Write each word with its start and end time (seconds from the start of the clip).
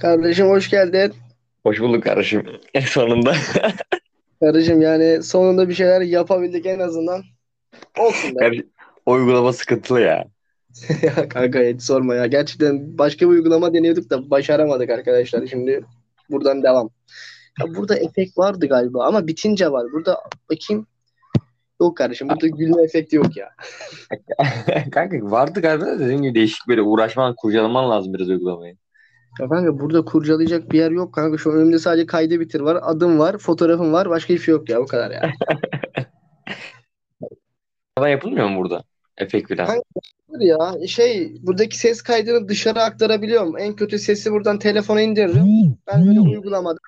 Kardeşim 0.00 0.48
hoş 0.48 0.70
geldin. 0.70 1.12
Hoş 1.62 1.80
bulduk 1.80 2.02
kardeşim. 2.04 2.46
En 2.74 2.80
sonunda. 2.80 3.34
Kardeşim 4.40 4.82
yani 4.82 5.22
sonunda 5.22 5.68
bir 5.68 5.74
şeyler 5.74 6.00
yapabildik 6.00 6.66
en 6.66 6.78
azından. 6.78 7.22
Olsun 7.98 8.34
be. 8.34 8.50
Uygulama 9.06 9.52
sıkıntılı 9.52 10.00
ya. 10.00 10.24
ya 11.02 11.28
kanka 11.28 11.58
hiç 11.58 11.82
sorma 11.82 12.14
ya. 12.14 12.26
Gerçekten 12.26 12.98
başka 12.98 13.26
bir 13.26 13.30
uygulama 13.30 13.74
deniyorduk 13.74 14.10
da 14.10 14.30
başaramadık 14.30 14.90
arkadaşlar. 14.90 15.46
Şimdi 15.46 15.84
buradan 16.30 16.62
devam. 16.62 16.90
Ya 17.60 17.74
burada 17.74 17.96
efekt 17.96 18.38
vardı 18.38 18.68
galiba 18.68 19.04
ama 19.06 19.26
bitince 19.26 19.72
var. 19.72 19.86
Burada 19.92 20.20
bakayım. 20.50 20.86
Yok 21.80 21.96
kardeşim 21.96 22.28
burada 22.28 22.46
gülme 22.46 22.82
efekti 22.82 23.16
yok 23.16 23.36
ya. 23.36 23.50
Kanka 24.92 25.16
vardı 25.30 25.60
galiba 25.60 25.86
da 25.86 25.98
dediğim 25.98 26.22
gibi 26.22 26.34
değişik 26.34 26.68
böyle 26.68 26.82
uğraşman, 26.82 27.34
kurcalaman 27.36 27.90
lazım 27.90 28.14
biraz 28.14 28.28
uygulamayı. 28.28 28.76
Ya 29.40 29.48
kanka 29.48 29.78
burada 29.78 30.04
kurcalayacak 30.04 30.72
bir 30.72 30.78
yer 30.78 30.90
yok 30.90 31.14
kanka. 31.14 31.38
Şu 31.38 31.50
önümde 31.50 31.78
sadece 31.78 32.06
kaydı 32.06 32.40
bitir 32.40 32.60
var. 32.60 32.78
Adım 32.82 33.18
var. 33.18 33.38
Fotoğrafım 33.38 33.92
var. 33.92 34.10
Başka 34.10 34.34
hiçbir 34.34 34.44
şey 34.44 34.52
yok 34.52 34.68
ya. 34.68 34.80
O 34.80 34.86
kadar 34.86 35.10
ya. 35.10 35.32
Ama 37.96 38.08
yapılmıyor 38.08 38.48
mu 38.48 38.58
burada? 38.58 38.84
Efekt 39.18 39.48
falan. 39.48 39.66
Kanka, 39.66 39.82
ya 40.40 40.86
şey 40.86 41.36
buradaki 41.42 41.78
ses 41.78 42.02
kaydını 42.02 42.48
dışarı 42.48 42.82
aktarabiliyorum. 42.82 43.58
En 43.58 43.76
kötü 43.76 43.98
sesi 43.98 44.32
buradan 44.32 44.58
telefona 44.58 45.00
indiririm. 45.00 45.76
Ben 45.86 46.06
böyle 46.06 46.20
uygulamada 46.20 46.78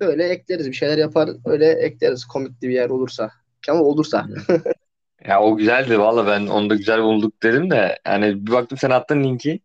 böyle 0.00 0.24
ekleriz 0.28 0.68
bir 0.68 0.72
şeyler 0.72 0.98
yapar 0.98 1.30
öyle 1.44 1.70
ekleriz 1.70 2.24
komikli 2.24 2.68
bir 2.68 2.74
yer 2.74 2.90
olursa. 2.90 3.30
Ama 3.68 3.80
olursa. 3.80 4.26
Ya 5.28 5.42
o 5.42 5.56
güzeldi 5.56 5.98
valla 5.98 6.26
ben 6.26 6.46
onu 6.46 6.70
da 6.70 6.74
güzel 6.74 7.02
bulduk 7.02 7.42
dedim 7.42 7.70
de 7.70 7.98
yani 8.06 8.46
bir 8.46 8.52
baktım 8.52 8.78
sen 8.78 8.90
attın 8.90 9.24
linki. 9.24 9.60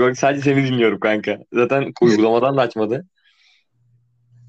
Baktım 0.00 0.16
sadece 0.16 0.42
seni 0.42 0.66
dinliyorum 0.66 1.00
kanka. 1.00 1.38
Zaten 1.52 1.92
uygulamadan 2.02 2.56
da 2.56 2.60
açmadı. 2.60 3.06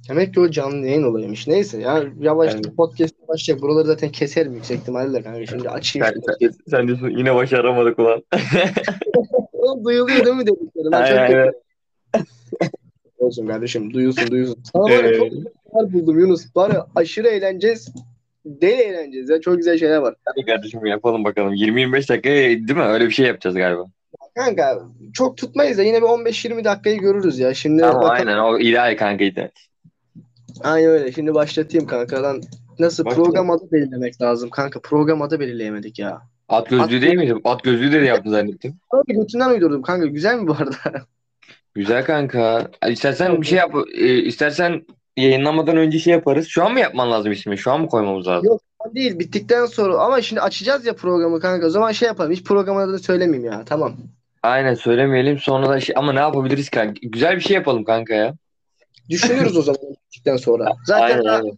Demek 0.09 0.34
ki 0.34 0.40
o 0.40 0.49
canlı 0.49 0.87
yayın 0.87 1.04
olaymış. 1.04 1.48
Neyse 1.48 1.82
ya 1.82 2.04
yavaşça 2.20 2.57
Evet. 2.57 2.77
podcast 2.77 3.15
başlayacak. 3.27 3.62
Buraları 3.62 3.85
zaten 3.87 4.12
keserim 4.12 4.54
yüksek 4.54 4.79
ihtimalle 4.79 5.21
kanka. 5.21 5.46
Şimdi 5.46 5.70
açayım. 5.70 6.07
Sen, 6.07 6.21
sen, 6.40 6.52
sen 6.68 6.87
diyorsun 6.87 7.10
yine 7.10 7.35
başaramadık 7.35 7.99
ulan. 7.99 8.24
Duyuluyor 9.85 10.26
değil 10.26 10.35
mi 10.35 10.48
dediklerim? 10.48 10.93
Aynen, 10.93 11.18
aynen. 11.18 11.52
Olsun 13.18 13.48
kardeşim 13.48 13.93
duyulsun 13.93 14.32
duyulsun. 14.32 14.63
Sana 14.74 14.91
ya 14.91 15.13
çok 15.13 15.27
Ee, 15.27 15.30
güzel 15.30 15.93
buldum 15.93 16.20
Yunus. 16.20 16.46
Ya 16.55 16.87
aşırı 16.96 17.27
eğleneceğiz. 17.27 17.93
Deli 18.46 18.82
eğleneceğiz 18.82 19.30
ya. 19.30 19.41
Çok 19.41 19.57
güzel 19.57 19.77
şeyler 19.77 19.98
var. 19.98 20.15
Hadi 20.26 20.46
kardeşim 20.46 20.85
yapalım 20.85 21.24
bakalım. 21.24 21.54
20-25 21.54 22.09
dakika 22.09 22.30
değil 22.30 22.76
mi? 22.76 22.82
Öyle 22.82 23.05
bir 23.05 23.12
şey 23.12 23.26
yapacağız 23.26 23.55
galiba. 23.55 23.85
Kanka 24.36 24.82
çok 25.14 25.38
tutmayız 25.38 25.78
da 25.78 25.84
yine 25.84 25.98
bir 25.98 26.08
15-20 26.08 26.64
dakikayı 26.64 26.98
görürüz 27.00 27.40
ya. 27.40 27.54
Şimdi 27.54 27.82
Tamam 27.82 28.02
bakalım. 28.02 28.16
aynen 28.28 28.38
o 28.38 28.60
ideal 28.60 28.98
kanka 28.98 29.24
ideal. 29.24 29.50
Aynen 30.64 30.90
öyle. 30.90 31.12
Şimdi 31.12 31.34
başlatayım 31.34 31.88
kanka. 31.88 32.24
Lan 32.24 32.42
nasıl 32.80 33.05
Bak- 33.05 33.16
program 33.16 33.52
adı 33.52 33.72
belirlemek 33.72 34.22
lazım 34.22 34.50
kanka. 34.50 34.80
Program 34.80 35.22
adı 35.22 35.40
belirleyemedik 35.40 36.00
ya. 36.00 36.22
At 36.50 36.70
gözlüğü 36.70 37.02
değil 37.02 37.16
miydi? 37.16 37.36
At 37.44 37.64
gözlüğü 37.64 37.92
de 37.92 37.98
yaptın 37.98 38.32
zannettim. 38.32 38.76
Abi 38.92 39.14
götünden 39.14 39.50
uydurdum 39.50 39.82
kanka. 39.82 40.05
Güzel 40.05 40.40
mi 40.40 40.48
bu 40.48 40.54
arada? 40.54 40.76
Güzel 41.76 42.05
kanka. 42.05 42.68
İstersen 42.90 43.42
bir 43.42 43.46
şey 43.46 43.58
yap. 43.58 43.72
e, 43.98 44.18
istersen 44.18 44.86
yayınlamadan 45.18 45.77
önce 45.77 45.99
şey 45.99 46.14
yaparız. 46.14 46.48
Şu 46.48 46.64
an 46.66 46.74
mı 46.74 46.80
yapman 46.80 47.12
lazım 47.12 47.32
ismi? 47.32 47.58
Şu 47.58 47.72
an 47.72 47.82
mı 47.82 47.88
koymamız 47.88 48.27
lazım? 48.27 48.46
Yok. 48.48 48.62
Değil 48.96 49.20
bittikten 49.20 49.66
sonra 49.66 49.98
ama 49.98 50.22
şimdi 50.22 50.42
açacağız 50.42 50.86
ya 50.86 50.96
programı 50.96 51.40
kanka. 51.40 51.68
O 51.68 51.70
zaman 51.70 51.92
şey 51.92 52.08
yapalım. 52.08 52.32
Hiç 52.32 52.44
programın 52.44 52.82
adını 52.82 52.99
söylemeyeyim 52.99 53.52
ya. 53.52 53.64
Tamam. 53.66 53.96
Aynen 54.46 54.74
söylemeyelim 54.74 55.40
sonra 55.40 55.70
da 55.70 55.79
şey 55.79 55.96
ama 55.98 56.13
ne 56.13 56.20
yapabiliriz 56.20 56.70
kanka? 56.70 56.99
Güzel 57.01 57.35
bir 57.35 57.41
şey 57.41 57.55
yapalım 57.55 57.84
kanka 57.84 58.13
ya. 58.13 58.35
Düşünürüz 59.10 59.57
o 59.57 59.62
zaman 59.62 59.82
bittikten 59.91 60.37
sonra. 60.37 60.71
Zaten 60.85 61.18
Aynen 61.18 61.26
aynen. 61.26 61.57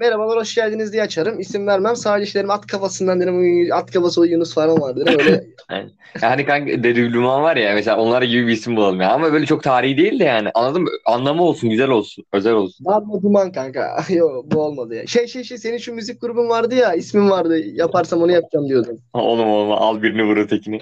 Merhabalar 0.00 0.38
hoş 0.38 0.54
geldiniz 0.54 0.92
diye 0.92 1.02
açarım. 1.02 1.40
İsim 1.40 1.66
vermem. 1.66 1.96
Sadece 1.96 2.24
işlerim 2.28 2.50
at 2.50 2.66
kafasından 2.66 3.20
derim. 3.20 3.38
"Uy, 3.40 3.72
At 3.72 3.90
kafası 3.90 4.26
Yunus 4.26 4.54
falan 4.54 4.80
var 4.80 4.96
derim. 4.96 5.18
Öyle 5.20 5.44
Yani 6.22 6.44
kanka 6.46 6.82
Dedüblüman 6.82 7.42
var 7.42 7.56
ya 7.56 7.74
mesela 7.74 7.98
onlar 8.00 8.22
gibi 8.22 8.46
bir 8.46 8.52
isim 8.52 8.76
bulalım 8.76 9.00
ya. 9.00 9.10
Ama 9.12 9.32
böyle 9.32 9.46
çok 9.46 9.62
tarihi 9.62 9.98
değil 9.98 10.18
de 10.20 10.24
yani 10.24 10.50
anladın 10.54 10.82
mı? 10.82 10.88
Anlamı 11.06 11.42
olsun, 11.42 11.70
güzel 11.70 11.88
olsun, 11.88 12.24
özel 12.32 12.52
olsun. 12.52 12.86
Darma 12.86 13.22
duman 13.22 13.52
kanka. 13.52 13.96
Yok 14.14 14.44
bu 14.52 14.60
olmadı 14.60 14.94
ya. 14.94 15.06
Şey 15.06 15.26
şey 15.26 15.44
şey 15.44 15.58
senin 15.58 15.78
şu 15.78 15.94
müzik 15.94 16.20
grubun 16.20 16.48
vardı 16.48 16.74
ya. 16.74 16.94
ismin 16.94 17.30
vardı. 17.30 17.58
Yaparsam 17.58 18.22
onu 18.22 18.32
yapacağım 18.32 18.68
diyordun. 18.68 18.98
Oğlum 19.12 19.48
oğlum 19.48 19.72
al 19.72 20.02
birini 20.02 20.22
vur 20.24 20.36
ötekini. 20.36 20.80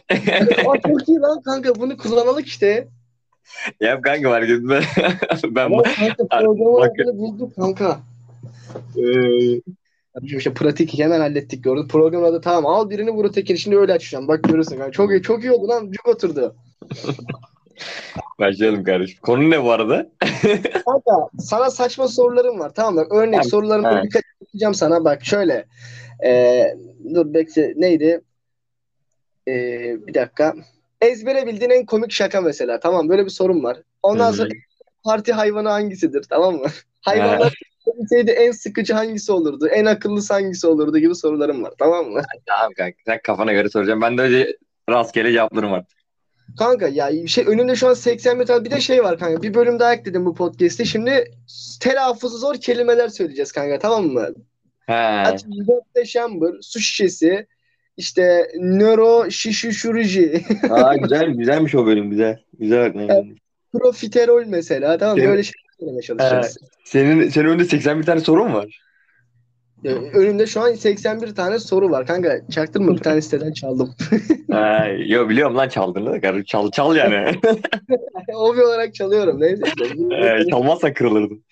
Aa, 0.68 0.78
çok 0.88 1.08
iyi 1.08 1.18
lan 1.18 1.42
kanka. 1.42 1.74
Bunu 1.74 1.96
kullanalım 1.96 2.42
işte. 2.44 2.88
Yap 3.80 4.02
kanka 4.04 4.30
var 4.30 4.44
ben 4.48 4.68
ben 5.44 5.70
programın 6.30 6.74
bak- 6.80 6.90
adını 7.00 7.18
bulduk 7.18 7.56
kanka. 7.56 8.00
Ee, 8.96 9.60
işte 10.22 10.54
pratik 10.54 10.98
hemen 10.98 11.20
hallettik 11.20 11.64
gördün. 11.64 11.88
Programın 11.88 12.24
adı 12.24 12.40
tamam. 12.40 12.66
Al 12.66 12.90
birini 12.90 13.10
vur 13.10 13.24
ötekini. 13.24 13.58
Şimdi 13.58 13.78
öyle 13.78 13.92
açacağım. 13.92 14.28
Bak 14.28 14.44
görürsün 14.44 14.76
kanka. 14.76 14.92
Çok 14.92 15.10
iyi, 15.10 15.22
çok 15.22 15.44
iyi 15.44 15.52
oldu 15.52 15.68
lan. 15.68 15.90
Cuk 15.90 16.08
oturdu. 16.08 16.56
başlayalım 18.38 18.84
kardeşim. 18.84 19.18
Konu 19.22 19.50
ne 19.50 19.64
bu 19.64 19.72
arada? 19.72 20.10
Kanka 20.84 21.28
sana 21.38 21.70
saçma 21.70 22.08
sorularım 22.08 22.58
var 22.58 22.74
tamam 22.74 22.94
mı? 22.94 23.06
Örnek 23.10 23.32
Tamam. 23.32 23.50
sorularımı 23.50 23.88
Ha. 23.88 24.02
birkaç 24.04 24.22
yapacağım 24.40 24.74
sana. 24.74 25.04
Bak 25.04 25.24
şöyle. 25.24 25.66
Ee, 26.24 26.74
dur 27.14 27.34
bekle. 27.34 27.72
Neydi? 27.76 28.20
Ee, 29.48 29.96
bir 30.06 30.14
dakika. 30.14 30.54
Ezbere 31.00 31.46
bildiğin 31.46 31.70
en 31.70 31.86
komik 31.86 32.12
şaka 32.12 32.40
mesela. 32.40 32.80
Tamam 32.80 33.08
böyle 33.08 33.24
bir 33.24 33.30
sorum 33.30 33.64
var. 33.64 33.78
Ondan 34.02 34.32
sonra 34.32 34.48
parti 35.04 35.32
hayvanı 35.32 35.68
hangisidir? 35.68 36.22
Tamam 36.22 36.54
mı? 36.54 36.66
Hayvanlar 37.00 37.54
olsaydı 37.84 38.30
en 38.30 38.50
sıkıcı 38.50 38.94
hangisi 38.94 39.32
olurdu? 39.32 39.66
En 39.66 39.84
akıllısı 39.84 40.34
hangisi 40.34 40.66
olurdu 40.66 40.98
gibi 40.98 41.14
sorularım 41.14 41.62
var. 41.62 41.72
Tamam 41.78 42.06
mı? 42.06 42.22
Tamam 42.46 42.72
kanka 42.76 42.96
sen 43.06 43.20
kafana 43.24 43.52
göre 43.52 43.68
soracağım. 43.68 44.00
Ben 44.00 44.18
de 44.18 44.22
önce 44.22 44.56
rastgele 44.90 45.32
cevaplarım 45.32 45.72
var. 45.72 45.84
Kanka 46.58 46.88
ya 46.88 47.26
şey 47.26 47.44
önümde 47.46 47.76
şu 47.76 47.88
an 47.88 47.94
81 47.94 48.46
tane 48.46 48.64
bir 48.64 48.70
de 48.70 48.80
şey 48.80 49.04
var 49.04 49.18
kanka. 49.18 49.42
Bir 49.42 49.54
bölüm 49.54 49.78
daha 49.78 49.94
ekledim 49.94 50.26
bu 50.26 50.34
podcast'te. 50.34 50.84
Şimdi 50.84 51.30
telaffuzu 51.80 52.38
zor 52.38 52.54
kelimeler 52.54 53.08
söyleyeceğiz 53.08 53.52
kanka 53.52 53.78
tamam 53.78 54.06
mı? 54.06 54.28
He. 54.86 55.24
Şambır, 56.04 56.62
su 56.62 56.80
şişesi, 56.80 57.46
işte 57.96 58.46
nöro 58.58 59.30
şişişuruji, 59.30 60.44
Aa 60.70 60.96
güzel 60.96 61.26
güzelmiş 61.30 61.74
o 61.74 61.86
bölüm 61.86 62.10
güzel. 62.10 62.38
Güzel 62.58 62.94
bak. 63.08 63.24
profiterol 63.72 64.44
mesela 64.46 64.98
tamam 64.98 65.16
mı? 65.16 65.22
Evet. 65.22 65.30
Böyle 65.30 65.42
şeyler 65.42 65.63
söylemeye 65.84 66.02
çalışacağız. 66.02 66.58
Senin 66.84 67.28
senin 67.28 67.46
önünde 67.48 67.64
81 67.64 68.02
tane 68.02 68.20
sorun 68.20 68.54
var? 68.54 68.80
Ya, 69.82 69.92
önümde 69.94 70.46
şu 70.46 70.60
an 70.60 70.72
81 70.74 71.34
tane 71.34 71.58
soru 71.58 71.90
var 71.90 72.06
kanka. 72.06 72.40
Çaktırma 72.50 72.92
bir 72.92 73.02
tane 73.02 73.20
siteden 73.22 73.52
çaldım. 73.52 73.94
Ha, 74.50 74.86
yo 75.06 75.28
biliyorum 75.28 75.56
lan 75.56 75.68
çaldığını 75.68 76.22
da. 76.22 76.44
Çal 76.44 76.70
çal 76.70 76.96
yani. 76.96 77.32
Hobi 78.32 78.62
olarak 78.62 78.94
çalıyorum. 78.94 79.40
Neyse. 79.40 79.62
Ee, 80.22 80.50
Çalmazsan 80.50 80.94
kırılırdın. 80.94 81.44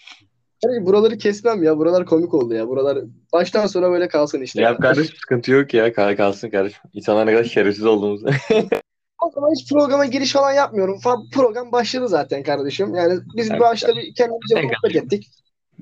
Hani 0.64 0.86
buraları 0.86 1.18
kesmem 1.18 1.62
ya. 1.62 1.78
Buralar 1.78 2.06
komik 2.06 2.34
oldu 2.34 2.54
ya. 2.54 2.68
Buralar 2.68 2.98
baştan 3.32 3.66
sona 3.66 3.90
böyle 3.90 4.08
kalsın 4.08 4.40
işte. 4.42 4.62
Ya 4.62 4.76
kardeşim 4.76 5.16
sıkıntı 5.16 5.52
yok 5.52 5.74
ya. 5.74 5.92
Kal 5.92 6.16
kalsın 6.16 6.50
kardeşim. 6.50 6.80
İnsanlar 6.92 7.26
ne 7.26 7.32
kadar 7.32 7.44
şerefsiz 7.44 7.86
olduğumuzu. 7.86 8.26
O 9.26 9.30
zaman 9.34 9.50
hiç 9.56 9.72
programa 9.72 10.06
giriş 10.06 10.32
falan 10.32 10.52
yapmıyorum. 10.52 10.98
Fa- 11.04 11.30
Program 11.30 11.72
başladı 11.72 12.08
zaten 12.08 12.42
kardeşim. 12.42 12.94
Yani 12.94 13.20
biz 13.36 13.50
Evet. 13.50 13.60
başta 13.60 13.88
bir 13.88 14.14
kendimize 14.14 14.62
muhabbet 14.62 14.96
ettik. 14.96 15.28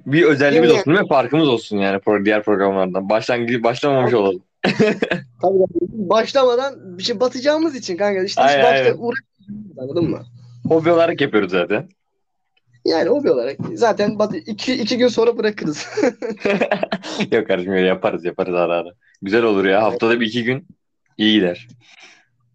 bir 0.06 0.22
özelliğimiz 0.22 0.70
Yemin- 0.70 0.80
olsun 0.80 0.92
değil 0.94 1.02
mi? 1.02 1.08
Farkımız 1.08 1.48
olsun 1.48 1.76
yani 1.78 1.96
pro- 1.96 2.24
diğer 2.24 2.42
programlardan. 2.42 3.08
Başlangıç 3.08 3.62
başlamamış 3.62 4.14
olalım. 4.14 4.42
Tabii 4.62 4.98
tabii. 5.42 5.90
başlamadan 5.92 6.98
bir 6.98 7.02
şey 7.02 7.20
batacağımız 7.20 7.74
için 7.76 7.96
kanka. 7.96 8.22
İşte 8.22 8.42
Aynen, 8.42 8.62
başta 8.64 8.84
aynen. 8.84 8.96
uğraşmıyoruz 8.98 9.78
anladın 9.78 10.10
mı? 10.10 10.22
Hobi 10.68 10.90
olarak 10.90 11.20
yapıyoruz 11.20 11.50
zaten. 11.50 11.88
Yani 12.84 13.08
hobi 13.08 13.30
olarak. 13.30 13.56
Zaten 13.74 14.18
bat 14.18 14.34
iki, 14.46 14.74
iki 14.74 14.98
gün 14.98 15.08
sonra 15.08 15.38
bırakırız. 15.38 15.86
yok 17.32 17.46
kardeşim 17.48 17.72
öyle 17.72 17.86
yaparız 17.86 18.24
yaparız 18.24 18.54
ara 18.54 18.74
ara. 18.74 18.88
Güzel 19.22 19.42
olur 19.42 19.64
ya. 19.64 19.82
Haftada 19.82 20.20
bir 20.20 20.26
iki 20.26 20.44
gün 20.44 20.66
iyi 21.18 21.34
gider. 21.40 21.68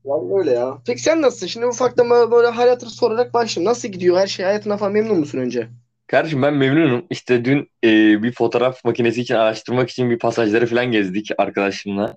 Vallahi 0.06 0.40
öyle 0.40 0.52
ya. 0.52 0.78
Peki 0.88 1.02
sen 1.02 1.22
nasılsın? 1.22 1.48
Şimdi 1.48 1.66
ufaktan 1.66 2.10
böyle, 2.10 2.32
böyle 2.32 2.48
hal 2.48 2.70
hatır 2.70 2.88
sorarak 2.88 3.34
başlayayım. 3.34 3.72
Nasıl 3.72 3.88
gidiyor 3.88 4.18
her 4.18 4.28
şey? 4.28 4.46
Hayatına 4.46 4.78
falan 4.78 4.94
memnun 4.94 5.20
musun 5.20 5.40
önce? 5.40 5.68
Kardeşim 6.08 6.42
ben 6.42 6.54
memnunum. 6.54 7.06
İşte 7.10 7.46
dün 7.46 7.70
e, 7.84 8.24
bir 8.24 8.32
fotoğraf 8.32 8.86
makinesi 8.86 9.22
için 9.22 9.36
araştırmak 9.36 9.90
için 9.90 10.10
bir 10.10 10.20
pasajları 10.20 10.68
falan 10.68 10.86
gezdik 10.86 11.32
arkadaşımla. 11.38 12.16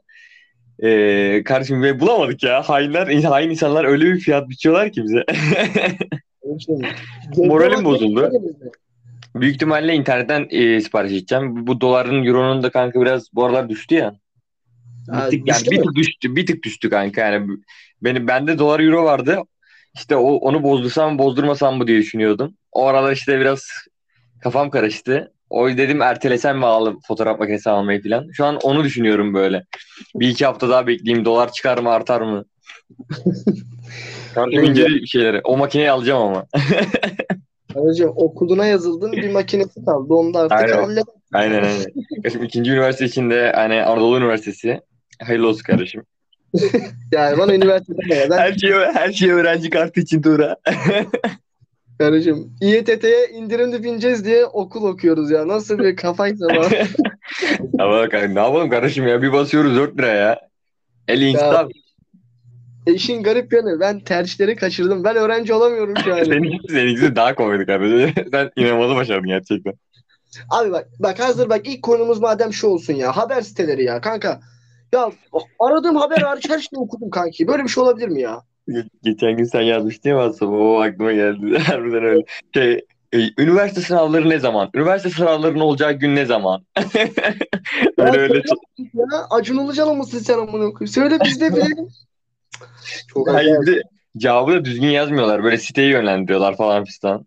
E, 0.82 1.43
kardeşim 1.44 1.82
ve 1.82 2.00
bulamadık 2.00 2.43
ya. 2.43 2.62
Hainler, 2.62 3.23
hain 3.23 3.50
insanlar 3.50 3.85
öyle 3.85 4.05
bir 4.05 4.20
fiyat 4.20 4.49
biçiyorlar 4.49 4.93
ki 4.93 5.02
bize. 5.05 5.25
Moralim 7.37 7.84
bozuldu. 7.84 8.31
Büyük 9.34 9.55
ihtimalle 9.55 9.94
internetten 9.94 10.46
e, 10.50 10.81
sipariş 10.81 11.12
edeceğim. 11.12 11.67
Bu 11.67 11.81
doların, 11.81 12.25
euronun 12.25 12.62
da 12.62 12.70
kanka 12.70 13.00
biraz 13.00 13.34
bu 13.34 13.44
aralar 13.44 13.69
düştü 13.69 13.94
ya. 13.94 14.14
Bir 15.08 15.31
tık, 15.31 15.49
yani 15.49 15.70
bir 15.70 15.82
tık 15.82 15.94
düştü, 15.94 16.37
bir 16.37 16.46
tık 16.46 16.62
düştü 16.62 16.90
kanka 16.90 17.20
yani. 17.20 17.56
Benim 18.02 18.28
bende 18.28 18.58
dolar 18.58 18.81
euro 18.81 19.05
vardı. 19.05 19.38
İşte 19.94 20.16
o, 20.16 20.34
onu 20.34 20.62
bozdursam 20.62 21.19
bozdurmasam 21.19 21.76
mı 21.76 21.87
diye 21.87 21.99
düşünüyordum. 21.99 22.55
O 22.72 22.87
aralar 22.87 23.12
işte 23.12 23.40
biraz 23.40 23.66
kafam 24.43 24.70
karıştı. 24.70 25.32
O 25.50 25.69
dedim 25.69 26.02
ertelesem 26.02 26.58
mi 26.58 26.66
alalım 26.66 27.00
fotoğraf 27.08 27.38
makinesi 27.38 27.70
almayı 27.70 28.02
falan. 28.02 28.28
Şu 28.32 28.44
an 28.44 28.56
onu 28.56 28.84
düşünüyorum 28.84 29.34
böyle. 29.34 29.64
Bir 30.14 30.28
iki 30.28 30.46
hafta 30.46 30.69
daha 30.69 30.87
bekleyeyim. 30.87 31.25
Dolar 31.25 31.52
çıkar 31.52 31.78
mı 31.78 31.90
artar 31.90 32.20
mı? 32.20 32.44
İnceli 34.50 35.08
şeyleri. 35.08 35.40
O 35.44 35.56
makineyi 35.56 35.90
alacağım 35.90 36.22
ama. 36.22 36.46
Hocam 37.75 38.12
okuluna 38.16 38.66
yazıldın 38.66 39.12
bir 39.12 39.32
makinesi 39.32 39.84
kaldı. 39.84 40.14
Onu 40.14 40.34
da 40.34 40.38
artık 40.38 40.58
Aynen. 40.58 41.05
Aynen 41.32 41.62
aynen. 41.62 41.87
Kardeşim 42.16 42.44
ikinci 42.44 42.70
üniversite 42.70 43.05
içinde 43.05 43.52
hani 43.55 43.82
Anadolu 43.82 44.19
Üniversitesi. 44.19 44.81
Hayırlı 45.23 45.49
olsun 45.49 45.62
kardeşim. 45.62 46.03
Yani 47.12 47.38
bana 47.38 47.55
üniversitede 47.55 48.00
ne? 48.09 48.31
Ben 48.31 48.38
Her 48.38 48.53
şey 48.53 48.73
her 48.73 49.12
şey 49.12 49.31
öğrenci 49.31 49.70
kartı 49.70 50.00
için 50.00 50.23
Tuğra. 50.23 50.56
kardeşim 51.99 52.53
İETT'ye 52.61 53.29
indirimli 53.29 53.85
bineceğiz 53.85 54.25
diye 54.25 54.47
okul 54.47 54.85
okuyoruz 54.85 55.31
ya. 55.31 55.49
Nasıl 55.49 55.79
bir 55.79 55.97
kafaysa 55.97 56.47
bana. 56.49 56.69
Ama 57.85 58.09
kanka, 58.09 58.29
ne 58.29 58.41
yapalım 58.41 58.70
kardeşim 58.70 59.06
ya 59.09 59.23
bir 59.23 59.32
basıyoruz 59.32 59.76
4 59.76 59.99
lira 59.99 60.06
ya. 60.06 60.41
El 61.09 61.20
insan. 61.20 61.70
E 62.87 62.93
işin 62.93 63.23
garip 63.23 63.53
yanı 63.53 63.81
ben 63.81 64.00
tercihleri 64.00 64.56
kaçırdım. 64.56 65.05
Ben 65.05 65.17
öğrenci 65.17 65.55
olamıyorum 65.55 65.94
şu 66.05 66.15
an. 66.15 66.25
Seninkisi, 66.25 66.75
seninkisi 66.75 67.17
daha 67.17 67.35
kolaydı 67.35 67.67
kardeşim. 67.67 68.25
Sen 68.31 68.50
inanılmaz 68.56 68.97
başardın 68.97 69.29
gerçekten. 69.29 69.75
Abi 70.50 70.73
bak 70.73 70.88
bak 70.99 71.20
hazır 71.20 71.49
bak 71.49 71.61
ilk 71.65 71.82
konumuz 71.82 72.20
madem 72.20 72.53
şu 72.53 72.67
olsun 72.67 72.94
ya. 72.94 73.17
Haber 73.17 73.41
siteleri 73.41 73.85
ya 73.85 74.00
kanka. 74.00 74.41
Ya 74.93 75.11
aradığım 75.58 75.96
haber 75.96 76.19
hariç 76.19 76.49
her 76.50 76.58
şeyi 76.58 76.79
okudum 76.79 77.11
kanki. 77.11 77.46
Böyle 77.46 77.64
bir 77.64 77.69
şey 77.69 77.82
olabilir 77.82 78.08
mi 78.08 78.20
ya? 78.20 78.43
Ge- 78.69 78.88
Geçen 79.02 79.37
gün 79.37 79.44
sen 79.44 79.61
yazmıştın 79.61 80.11
ya 80.11 80.17
WhatsApp'a. 80.17 80.56
O 80.56 80.81
aklıma 80.81 81.12
geldi. 81.12 81.58
Harbiden 81.67 82.05
öyle. 82.05 82.25
Şey, 82.55 82.85
e, 83.12 83.43
üniversite 83.43 83.81
sınavları 83.81 84.31
ne 84.31 84.38
zaman? 84.38 84.70
Üniversite 84.75 85.11
sınavlarının 85.11 85.61
olacağı 85.61 85.93
gün 85.93 86.17
ne 86.17 86.26
zaman? 86.26 86.64
öyle 87.99 88.19
öyle. 88.19 88.43
Ya 88.94 89.06
Acun 89.31 89.64
Ilıcalı 89.64 89.94
mısın 89.94 90.19
sen 90.19 90.38
amına 90.38 90.50
koyayım? 90.50 90.87
Söyle 90.87 91.19
biz 91.25 91.41
de 91.41 91.56
bilelim. 91.56 91.88
Çok 93.08 93.29
Hayır, 93.29 93.82
cevabı 94.17 94.52
da 94.52 94.64
düzgün 94.64 94.88
yazmıyorlar. 94.88 95.44
Böyle 95.44 95.58
siteyi 95.58 95.91
yönlendiriyorlar 95.91 96.56
falan 96.56 96.84
fistan. 96.84 97.26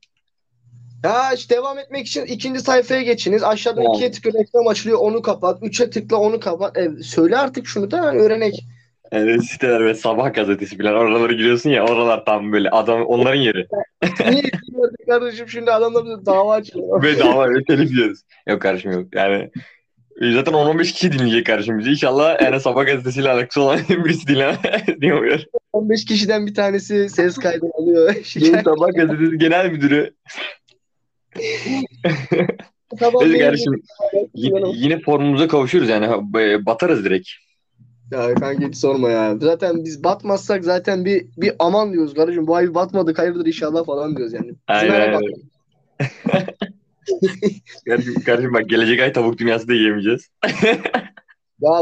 Ya 1.03 1.33
işte 1.33 1.55
devam 1.55 1.79
etmek 1.79 2.07
için 2.07 2.25
ikinci 2.25 2.59
sayfaya 2.59 3.01
geçiniz. 3.01 3.43
Aşağıdan 3.43 3.81
Yani. 3.81 3.95
ikiye 3.95 4.11
tıkla 4.11 4.39
reklam 4.39 4.67
açılıyor 4.67 4.99
onu 4.99 5.21
kapat. 5.21 5.59
Üçe 5.63 5.89
tıkla 5.89 6.17
onu 6.17 6.39
kapat. 6.39 6.77
E, 6.77 7.03
söyle 7.03 7.37
artık 7.37 7.67
şunu 7.67 7.91
da 7.91 8.13
öğrenek. 8.13 8.65
Yani 9.11 9.43
siteler 9.43 9.85
ve 9.85 9.93
sabah 9.93 10.33
gazetesi 10.33 10.77
falan 10.77 10.93
oralara 10.95 11.33
giriyorsun 11.33 11.69
ya 11.69 11.85
oralar 11.85 12.25
tam 12.25 12.51
böyle 12.51 12.69
adam 12.69 13.01
onların 13.01 13.41
yeri. 13.41 13.67
Niye 14.29 14.41
gidiyordu 14.67 14.95
kardeşim 15.07 15.49
şimdi 15.49 15.71
adamlar 15.71 16.05
bize 16.05 16.25
dava 16.25 16.53
açıyor. 16.53 17.03
Bedava 17.03 17.49
ve 17.49 17.63
telif 17.67 17.91
yiyoruz. 17.91 18.19
Yok 18.47 18.61
kardeşim 18.61 18.91
yok. 18.91 19.07
Yani 19.15 19.49
e, 20.21 20.31
zaten 20.33 20.53
10-15 20.53 20.83
kişi 20.83 21.11
dinleyecek 21.11 21.45
kardeşim 21.45 21.79
bizi. 21.79 21.89
İnşallah 21.89 22.41
yani 22.41 22.59
sabah 22.59 22.85
gazetesiyle 22.85 23.29
alakası 23.29 23.61
olan 23.61 23.79
birisi 23.89 24.27
dinlemiyor. 24.27 25.39
15 25.73 26.05
kişiden 26.05 26.47
bir 26.47 26.53
tanesi 26.53 27.09
ses 27.09 27.37
kaydı 27.37 27.65
alıyor. 27.73 28.15
Sabah 28.63 28.93
gazetesi 28.95 29.37
genel 29.37 29.71
müdürü. 29.71 30.13
sabah 32.99 33.21
Neyse 33.21 33.39
kardeşim 33.39 33.83
yine, 34.35 34.71
yine 34.73 34.99
formumuza 34.99 35.47
kavuşuruz 35.47 35.89
yani 35.89 36.07
batarız 36.65 37.05
direkt. 37.05 37.29
Ya 38.11 38.33
kanka 38.33 38.67
hiç 38.67 38.77
sorma 38.77 39.09
ya. 39.09 39.37
Zaten 39.37 39.85
biz 39.85 40.03
batmazsak 40.03 40.63
zaten 40.63 41.05
bir 41.05 41.25
bir 41.37 41.53
aman 41.59 41.93
diyoruz 41.93 42.13
kardeşim. 42.13 42.47
Bu 42.47 42.55
ay 42.55 42.73
batmadık 42.73 43.19
hayırdır 43.19 43.45
inşallah 43.45 43.85
falan 43.85 44.17
diyoruz 44.17 44.33
yani. 44.33 44.51
Aynen. 44.67 45.21
Kardeşim, 47.85 48.23
kardeşim 48.25 48.53
bak 48.53 48.69
gelecek 48.69 48.99
ay 48.99 49.13
tavuk 49.13 49.37
dünyası 49.37 49.67
da 49.67 49.73
yiyemeyeceğiz. 49.73 50.29
Ya 51.61 51.81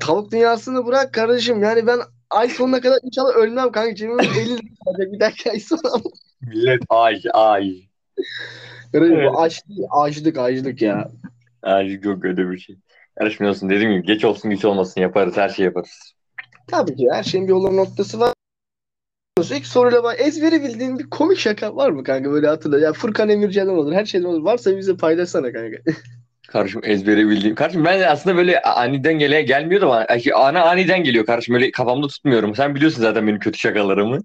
tavuk 0.00 0.32
dünyasını 0.32 0.86
bırak 0.86 1.12
kardeşim. 1.12 1.62
Yani 1.62 1.86
ben 1.86 2.00
ay 2.30 2.48
sonuna 2.48 2.80
kadar 2.80 2.98
inşallah 3.02 3.36
ölmem 3.36 3.72
kanka. 3.72 3.94
Cebime 3.94 4.22
50 4.24 4.48
lira 4.48 5.12
bir 5.12 5.20
dahaki 5.20 5.50
ay 5.50 5.60
sonu. 5.60 6.02
Millet 6.40 6.82
ay 6.88 7.22
ay. 7.32 7.82
Kardeşim 8.92 9.16
Evet. 9.16 9.30
bu 9.32 9.40
aç 9.40 9.68
değil, 9.68 9.82
açlık 9.90 10.38
açlık 10.38 10.82
ya. 10.82 11.10
Ay 11.62 12.00
yok 12.02 12.24
öyle 12.24 12.50
bir 12.50 12.58
şey. 12.58 12.76
Kardeşim 13.18 13.46
olsun 13.46 13.70
dediğim 13.70 13.92
gibi 13.92 14.02
geç 14.06 14.24
olsun 14.24 14.50
güç 14.50 14.64
olmasın 14.64 15.00
yaparız 15.00 15.36
her 15.36 15.48
şeyi 15.48 15.64
yaparız. 15.64 16.12
Tabii 16.66 16.96
ki 16.96 17.08
her 17.12 17.22
şeyin 17.22 17.46
bir 17.46 17.50
yolun 17.50 17.76
noktası 17.76 18.20
var. 18.20 18.32
İlk 19.50 19.66
soruyla 19.66 20.02
bak 20.04 20.16
ezberi 20.20 20.62
bildiğin 20.62 20.98
bir 20.98 21.10
komik 21.10 21.38
şaka 21.38 21.76
var 21.76 21.90
mı 21.90 22.04
kanka 22.04 22.30
böyle 22.30 22.46
hatırla. 22.46 22.78
Ya 22.78 22.92
Furkan 22.92 23.28
Emircan'dan 23.28 23.78
olur 23.78 23.92
her 23.92 24.04
şeyden 24.04 24.26
olur. 24.26 24.44
Varsa 24.44 24.76
bize 24.76 24.96
paylaşsana 24.96 25.52
kanka. 25.52 25.76
Kardeşim 26.48 26.80
ezbere 26.84 27.28
bildiğim. 27.28 27.54
Kardeşim 27.54 27.84
ben 27.84 28.02
aslında 28.02 28.36
böyle 28.36 28.62
aniden 28.62 29.14
gele 29.18 29.42
gelmiyor 29.42 29.80
da 29.80 29.88
bana. 29.88 30.04
Ay, 30.04 30.22
Ana 30.34 30.62
aniden 30.62 31.04
geliyor 31.04 31.26
kardeşim. 31.26 31.54
Böyle 31.54 31.70
kafamda 31.70 32.06
tutmuyorum. 32.06 32.54
Sen 32.54 32.74
biliyorsun 32.74 33.02
zaten 33.02 33.26
benim 33.26 33.38
kötü 33.38 33.58
şakalarımı. 33.58 34.18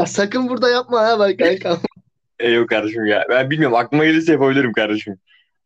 Ya 0.00 0.06
sakın 0.06 0.48
burada 0.48 0.70
yapma 0.70 1.00
ha 1.00 1.18
bak 1.18 1.38
kanka. 1.38 1.76
E 2.40 2.50
yok 2.50 2.68
kardeşim 2.68 3.06
ya. 3.06 3.24
Ben 3.30 3.50
bilmiyorum. 3.50 3.76
Aklıma 3.76 4.04
gelirse 4.04 4.32
yapabilirim 4.32 4.72
kardeşim. 4.72 5.18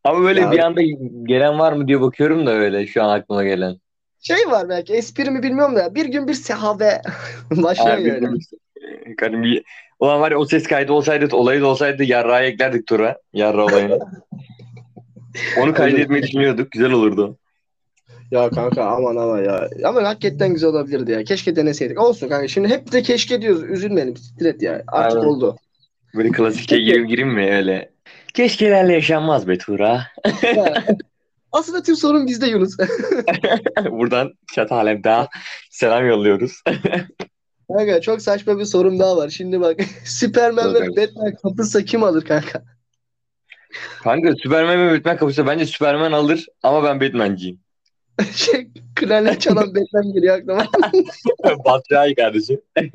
Ama 0.03 0.21
böyle 0.21 0.41
Ya- 0.41 0.51
bir 0.51 0.59
anda 0.59 0.81
gelen 1.23 1.59
var 1.59 1.73
mı 1.73 1.87
diye 1.87 2.01
bakıyorum 2.01 2.45
da 2.45 2.51
öyle 2.51 2.87
şu 2.87 3.03
an 3.03 3.09
aklıma 3.19 3.43
gelen. 3.43 3.75
Şey 4.19 4.37
var 4.47 4.69
belki 4.69 4.93
espri 4.93 5.31
mi 5.31 5.43
bilmiyorum 5.43 5.75
da 5.75 5.95
bir 5.95 6.05
gün 6.05 6.27
bir 6.27 6.33
sehabe 6.33 7.01
başlıyor 7.51 7.97
Abi, 7.97 8.07
yani. 8.07 8.37
e, 9.05 9.15
Kardeşim 9.15 9.43
bir... 9.43 9.63
Ulan 9.99 10.21
var 10.21 10.31
ya 10.31 10.37
o 10.37 10.45
ses 10.45 10.67
kaydı 10.67 10.93
olsaydı, 10.93 11.35
olayı 11.35 11.61
da 11.61 11.67
olsaydı 11.67 12.03
yarrağı 12.03 12.43
eklerdik 12.43 12.87
tura. 12.87 13.17
Yarra 13.33 13.65
olayını. 13.65 13.99
Onu 15.61 15.73
kaydetmeyi 15.73 16.23
düşünüyorduk. 16.23 16.71
Güzel 16.71 16.91
olurdu. 16.91 17.37
Ya 18.31 18.49
kanka 18.49 18.83
aman 18.85 19.15
aman 19.15 19.43
ya. 19.43 19.69
Ama 19.85 20.03
hakikaten 20.03 20.53
güzel 20.53 20.69
olabilirdi 20.69 21.11
ya. 21.11 21.23
Keşke 21.23 21.55
deneseydik. 21.55 21.99
Olsun 22.01 22.29
kanka. 22.29 22.47
Şimdi 22.47 22.67
hep 22.67 22.91
de 22.91 23.01
keşke 23.01 23.41
diyoruz. 23.41 23.63
Üzülmeyelim. 23.63 24.17
Siktir 24.17 24.45
et 24.45 24.61
ya. 24.61 24.83
Artık 24.87 25.17
Aynen. 25.17 25.29
oldu. 25.29 25.57
Böyle 26.15 26.31
klasike 26.31 26.77
gireyim 26.77 27.07
gireyim 27.07 27.33
mi 27.33 27.55
öyle? 27.55 27.91
Keşkelerle 28.33 28.93
yaşanmaz 28.93 29.47
be 29.47 29.57
Tura. 29.57 30.07
Ya, 30.55 30.83
Aslında 31.53 31.83
tüm 31.83 31.95
sorun 31.95 32.27
bizde 32.27 32.47
Yunus. 32.47 32.77
Buradan 33.91 34.33
chat 34.53 34.71
alemde 34.71 35.27
selam 35.69 36.07
yolluyoruz. 36.07 36.63
kanka 37.77 38.01
çok 38.01 38.21
saçma 38.21 38.59
bir 38.59 38.65
sorum 38.65 38.99
daha 38.99 39.17
var. 39.17 39.29
Şimdi 39.29 39.61
bak 39.61 39.79
Superman 40.05 40.73
ve. 40.73 40.87
Batman 40.97 41.35
kapılsa 41.43 41.85
kim 41.85 42.03
alır 42.03 42.25
kanka? 42.25 42.63
Kanka 44.03 44.33
Superman 44.43 44.87
ve 44.87 44.97
Batman 44.97 45.17
kapışsa 45.17 45.47
bence 45.47 45.65
Superman 45.65 46.11
alır 46.11 46.45
ama 46.63 46.83
ben 46.83 47.01
Batman'ciyim. 47.01 47.62
şey 48.35 48.67
klarnet 48.95 49.41
çalan 49.41 49.75
Batman 49.75 50.13
geliyor 50.13 50.37
aklıma. 50.37 50.67
Batıray 51.65 52.15
kardeşim. 52.15 52.61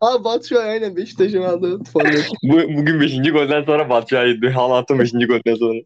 Aa 0.00 0.24
an 0.24 0.66
aynen 0.66 0.96
Beşiktaş'ın 0.96 1.42
aldığı 1.42 1.84
forvet. 1.84 2.28
Bu, 2.42 2.56
bugün 2.56 3.00
5. 3.00 3.32
golden 3.32 3.64
sonra 3.64 3.90
Batıray. 3.90 4.40
Halat'ın 4.52 4.98
5. 4.98 5.12
golden 5.12 5.54
sonra. 5.54 5.80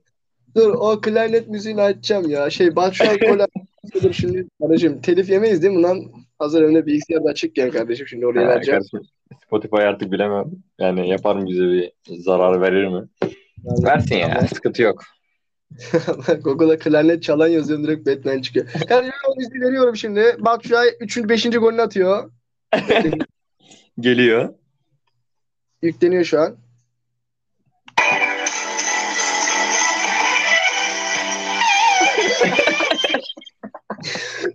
Dur 0.56 0.74
o 0.74 1.00
klarnet 1.00 1.48
müziğini 1.48 1.82
açacağım 1.82 2.28
ya. 2.28 2.50
Şey 2.50 2.76
an 2.76 3.16
gol 3.16 3.38
atmıştır 3.38 4.12
şimdi. 4.12 4.46
Kardeşim 4.62 5.00
telif 5.00 5.30
yemeyiz 5.30 5.62
değil 5.62 5.74
mi 5.74 5.82
lan? 5.82 5.98
Hazır 6.38 6.62
önüne 6.62 6.86
bilgisayar 6.86 7.24
da 7.24 7.28
açıkken 7.28 7.70
kardeşim 7.70 8.06
şimdi 8.08 8.26
oraya 8.26 8.46
Ha, 8.46 8.48
vereceğim. 8.48 8.80
kardeşim, 8.80 9.12
Spotify 9.46 9.76
artık 9.76 10.12
bilemem. 10.12 10.44
Yani 10.78 11.08
yapar 11.08 11.36
mı 11.36 11.46
bize 11.46 11.64
bir 11.64 11.92
zarar 12.08 12.60
verir 12.60 12.86
mi? 12.86 13.02
Versin 13.84 14.16
ya. 14.16 14.46
Sıkıntı 14.54 14.82
yok. 14.82 15.02
Google'a 16.42 16.78
klarnet 16.78 17.22
çalan 17.22 17.48
yazıyorum 17.48 17.86
direkt 17.86 18.06
Batman 18.06 18.40
çıkıyor. 18.40 18.66
Kardeşim 18.88 19.14
o 19.28 19.36
müziği 19.36 19.62
veriyorum 19.62 19.96
şimdi. 19.96 20.36
An 20.46 20.60
3. 21.00 21.16
5. 21.16 21.44
golünü 21.44 21.82
atıyor. 21.82 22.30
Geliyor. 24.00 24.54
Yükleniyor 25.82 26.24
şu 26.24 26.40
an. 26.40 26.56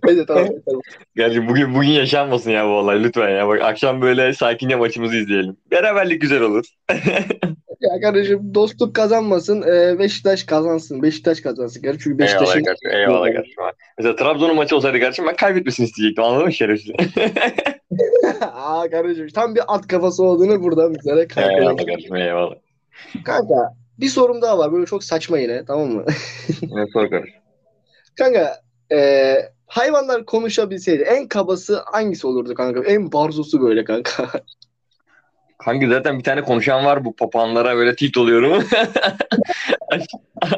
Neyse 0.04 0.26
tamam. 0.26 0.48
tamam. 0.66 0.82
Gerçi 1.16 1.48
bugün 1.48 1.74
bugün 1.74 1.88
yaşanmasın 1.88 2.50
ya 2.50 2.66
bu 2.66 2.70
olay 2.70 3.02
lütfen 3.02 3.28
ya. 3.28 3.48
Bak 3.48 3.62
akşam 3.62 4.02
böyle 4.02 4.32
sakince 4.32 4.76
maçımızı 4.76 5.16
izleyelim. 5.16 5.56
Beraberlik 5.70 6.20
güzel 6.20 6.42
olur. 6.42 6.64
Ya 7.80 8.00
kardeşim 8.00 8.54
dostluk 8.54 8.94
kazanmasın. 8.94 9.62
e, 9.62 9.98
Beşiktaş 9.98 10.44
kazansın. 10.44 11.02
Beşiktaş 11.02 11.40
kazansın. 11.40 11.82
Gerçi 11.82 11.98
çünkü 11.98 12.24
Eyvallah 12.24 12.40
Beşiktaş'ın 12.40 12.64
kardeşim. 12.64 12.90
Eyvallah 12.90 13.26
kardeşim. 13.34 13.54
Mesela 13.98 14.16
Trabzon'un 14.16 14.56
maçı 14.56 14.76
olsaydı 14.76 15.00
kardeşim 15.00 15.26
ben 15.26 15.36
kaybetmesini 15.36 15.86
isteyecektim. 15.86 16.24
Anladın 16.24 16.44
mı 16.46 16.52
şerefsiz? 16.52 16.90
Aa 18.40 18.90
kardeşim 18.90 19.28
tam 19.28 19.54
bir 19.54 19.62
at 19.68 19.86
kafası 19.86 20.24
olduğunu 20.24 20.62
buradan 20.62 20.94
bizlere 20.94 21.20
eyvallah 21.36 21.66
kanka. 21.76 21.86
kardeşim 21.86 22.16
eyvallah. 22.16 22.54
Kanka 23.24 23.74
bir 24.00 24.08
sorum 24.08 24.42
daha 24.42 24.58
var. 24.58 24.72
Böyle 24.72 24.86
çok 24.86 25.04
saçma 25.04 25.38
yine 25.38 25.64
tamam 25.64 25.88
mı? 25.88 26.04
Ne 26.62 26.86
sor 26.92 27.10
kardeşim. 27.10 27.40
Kanka 28.18 28.60
e, 28.92 29.34
hayvanlar 29.66 30.24
konuşabilseydi 30.26 31.02
en 31.02 31.28
kabası 31.28 31.82
hangisi 31.92 32.26
olurdu 32.26 32.54
kanka? 32.54 32.80
En 32.84 33.12
barzosu 33.12 33.60
böyle 33.62 33.84
kanka. 33.84 34.28
Kanka 35.58 35.88
zaten 35.88 36.18
bir 36.18 36.24
tane 36.24 36.42
konuşan 36.42 36.84
var 36.84 37.04
bu 37.04 37.16
papağanlara 37.16 37.76
böyle 37.76 37.96
tilt 37.96 38.16
oluyorum. 38.16 38.64
Aş- 39.90 40.06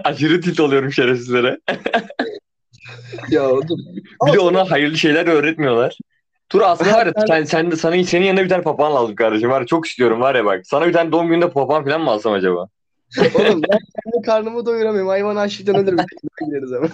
aşırı 0.05 0.41
tilt 0.41 0.61
oluyorum 0.61 0.93
şerefsizlere. 0.93 1.59
ya 3.31 3.49
dur. 3.51 3.79
Bir 4.27 4.33
de 4.33 4.39
ona 4.39 4.71
hayırlı 4.71 4.99
şeyler 4.99 5.27
öğretmiyorlar. 5.27 5.99
Tur 6.49 6.61
aslında 6.65 6.93
var 6.93 7.07
ya 7.07 7.13
sen, 7.27 7.45
sen 7.45 7.71
de 7.71 7.77
sana, 7.77 8.05
senin 8.05 8.27
yanına 8.27 8.45
bir 8.45 8.49
tane 8.49 8.63
papağan 8.63 8.95
lazım 8.95 9.15
kardeşim. 9.15 9.51
Var 9.51 9.61
ya, 9.61 9.67
çok 9.67 9.87
istiyorum 9.87 10.21
var 10.21 10.35
ya 10.35 10.45
bak. 10.45 10.61
Sana 10.67 10.87
bir 10.87 10.93
tane 10.93 11.13
doğum 11.13 11.29
gününde 11.29 11.51
papağan 11.51 11.85
falan 11.85 12.01
mı 12.01 12.11
alsam 12.11 12.33
acaba? 12.33 12.69
Oğlum 13.35 13.63
ben 13.63 13.79
kendi 14.05 14.27
karnımı 14.27 14.67
doyuramıyorum. 14.67 15.09
Hayvan 15.09 15.37
açlıktan 15.37 15.77
ölürüm. 15.77 15.99
Gideriz 16.47 16.73
ama. 16.73 16.89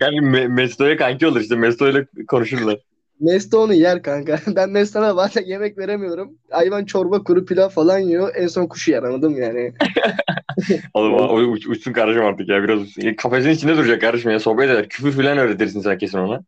Yani 0.00 0.16
Me- 0.16 0.48
Mesto'ya 0.48 0.96
kanki 0.96 1.26
olur 1.26 1.40
işte. 1.40 1.56
Mesto 1.56 1.88
ile 1.88 2.06
konuşurlar. 2.28 2.78
Mesto 3.22 3.62
onu 3.62 3.74
yer 3.74 4.02
kanka. 4.02 4.38
Ben 4.56 4.70
Mesto'na 4.70 5.16
bazen 5.16 5.44
yemek 5.44 5.78
veremiyorum. 5.78 6.38
Hayvan 6.50 6.84
çorba, 6.84 7.24
kuru 7.24 7.44
pilav 7.44 7.68
falan 7.68 7.98
yiyor. 7.98 8.32
En 8.36 8.46
son 8.46 8.66
kuşu 8.66 8.90
yer 8.90 9.02
anladın 9.02 9.32
mı 9.32 9.38
yani? 9.40 9.74
Oğlum 10.94 11.12
o, 11.14 11.34
uç- 11.52 11.66
uçsun 11.66 11.92
kardeşim 11.92 12.22
artık 12.24 12.48
ya 12.48 12.62
biraz 12.62 12.80
uçsun. 12.82 13.02
Ya 13.02 13.16
Kafesin 13.16 13.50
içinde 13.50 13.76
duracak 13.76 14.00
kardeşim 14.00 14.30
ya 14.30 14.40
sohbet 14.40 14.70
eder. 14.70 14.88
Küfür 14.88 15.12
falan 15.12 15.38
öğretirsin 15.38 15.80
sen 15.80 15.98
kesin 15.98 16.18
ona. 16.18 16.44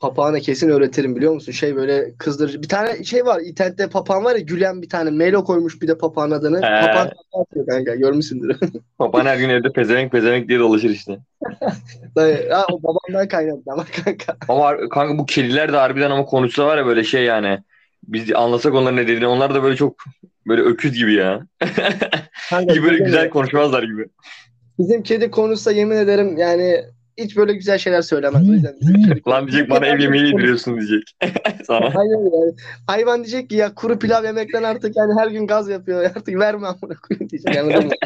Papağana 0.00 0.40
kesin 0.40 0.68
öğretirim 0.68 1.16
biliyor 1.16 1.34
musun? 1.34 1.52
Şey 1.52 1.76
böyle 1.76 2.14
kızdırıcı. 2.18 2.62
Bir 2.62 2.68
tane 2.68 3.04
şey 3.04 3.26
var. 3.26 3.40
internette 3.40 3.88
papağan 3.88 4.24
var 4.24 4.34
ya 4.34 4.40
gülen 4.40 4.82
bir 4.82 4.88
tane. 4.88 5.10
Melo 5.10 5.44
koymuş 5.44 5.82
bir 5.82 5.88
de 5.88 5.98
papağan 5.98 6.30
adını. 6.30 6.56
He. 6.56 6.60
Papağan 6.60 7.10
atıyor 7.32 7.66
kanka. 7.66 7.94
Görmüşsündür. 7.94 8.56
Papağan 8.98 9.26
her 9.26 9.36
gün 9.36 9.48
evde 9.48 9.72
pezevenk 9.72 10.12
pezevenk 10.12 10.48
diye 10.48 10.58
dolaşır 10.58 10.90
işte. 10.90 11.18
Ha, 12.50 12.66
o 12.72 12.82
babamdan 12.82 13.28
kaynaklı 13.28 13.72
ama 13.72 13.84
kanka. 14.04 14.36
Ama 14.48 14.88
kanka 14.88 15.18
bu 15.18 15.26
kediler 15.26 15.72
de 15.72 15.76
harbiden 15.76 16.10
ama 16.10 16.24
konuşsa 16.24 16.66
var 16.66 16.78
ya 16.78 16.86
böyle 16.86 17.04
şey 17.04 17.24
yani. 17.24 17.58
Biz 18.02 18.32
anlasak 18.32 18.74
onların 18.74 18.96
ne 18.96 19.02
dediğini. 19.02 19.26
Onlar 19.26 19.54
da 19.54 19.62
böyle 19.62 19.76
çok 19.76 19.96
böyle 20.46 20.62
öküz 20.62 20.92
gibi 20.92 21.14
ya. 21.14 21.46
kanka 22.50 22.74
böyle 22.82 23.04
güzel 23.04 23.30
konuşmazlar 23.30 23.82
gibi. 23.82 24.06
bizim 24.78 25.02
kedi 25.02 25.30
konuşsa 25.30 25.72
yemin 25.72 25.96
ederim 25.96 26.36
yani 26.36 26.84
hiç 27.18 27.36
böyle 27.36 27.52
güzel 27.52 27.78
şeyler 27.78 28.02
söylemez. 28.02 28.50
O 28.50 28.52
yüzden 28.52 28.74
Lan 29.28 29.48
diyecek 29.48 29.70
bana 29.70 29.86
ev 29.86 29.98
yemeği 29.98 30.26
yediriyorsun 30.26 30.80
diyecek. 30.80 31.02
Sana. 31.66 31.86
Aynen 31.86 32.40
yani. 32.40 32.54
Hayvan 32.86 33.24
diyecek 33.24 33.50
ki 33.50 33.56
ya 33.56 33.74
kuru 33.74 33.98
pilav 33.98 34.24
yemekten 34.24 34.62
artık 34.62 34.96
yani 34.96 35.12
her 35.18 35.28
gün 35.28 35.46
gaz 35.46 35.68
yapıyor. 35.68 36.02
Artık 36.16 36.38
verme 36.38 36.66
amına 36.66 36.98
koyayım 37.08 37.30
diyecek. 37.30 37.56
Anladın 37.56 37.86
mı? 37.86 37.92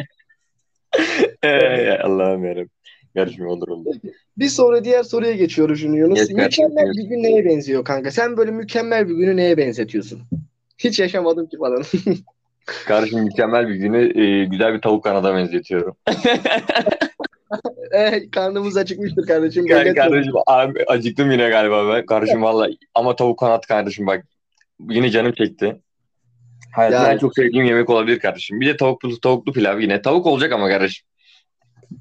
Ee, 1.43 1.99
Allah'ım 1.99 2.45
yarabbim. 2.45 2.71
Karışma 3.15 3.49
olur 3.49 3.69
olur. 3.69 3.95
Bir 4.39 4.49
sonra 4.49 4.85
diğer 4.85 5.03
soruya 5.03 5.33
geçiyoruz 5.33 5.81
şimdi 5.81 5.99
Yunus. 5.99 6.19
Geç 6.19 6.31
mükemmel 6.31 6.87
geç. 6.87 6.97
bir 6.97 7.09
gün 7.09 7.23
neye 7.23 7.45
benziyor 7.45 7.85
kanka? 7.85 8.11
Sen 8.11 8.37
böyle 8.37 8.51
mükemmel 8.51 9.09
bir 9.09 9.15
günü 9.15 9.37
neye 9.37 9.57
benzetiyorsun? 9.57 10.23
Hiç 10.79 10.99
yaşamadım 10.99 11.47
ki 11.47 11.57
falan. 11.59 11.83
Kardeşim 12.67 13.25
mükemmel 13.25 13.69
bir 13.69 13.75
günü 13.75 14.21
e, 14.21 14.45
güzel 14.45 14.75
bir 14.75 14.81
tavuk 14.81 15.05
kanada 15.05 15.35
benzetiyorum. 15.35 15.97
eh, 17.93 18.31
karnımız 18.33 18.77
acıkmıştır 18.77 19.27
kardeşim. 19.27 19.67
Yani 19.67 19.95
kardeşim 19.95 20.33
abi, 20.47 20.85
acıktım 20.87 21.31
yine 21.31 21.49
galiba 21.49 21.95
ben. 21.95 22.07
Kardeşim 22.07 22.43
valla 22.43 22.69
ama 22.95 23.17
tavuk 23.17 23.39
kanat 23.39 23.67
kardeşim 23.67 24.07
bak. 24.07 24.25
Yine 24.81 25.11
canım 25.11 25.33
çekti. 25.33 25.81
Hayatımda 26.73 27.03
Yani. 27.03 27.15
en 27.15 27.19
çok 27.19 27.35
sevdiğim 27.35 27.65
yemek 27.65 27.91
olabilir 27.91 28.19
kardeşim. 28.19 28.61
Bir 28.61 28.67
de 28.67 28.77
tavuklu, 28.77 29.21
tavuklu 29.21 29.53
pilav 29.53 29.79
yine. 29.79 30.03
Tavuk 30.03 30.27
olacak 30.27 30.53
ama 30.53 30.69
kardeşim. 30.69 31.07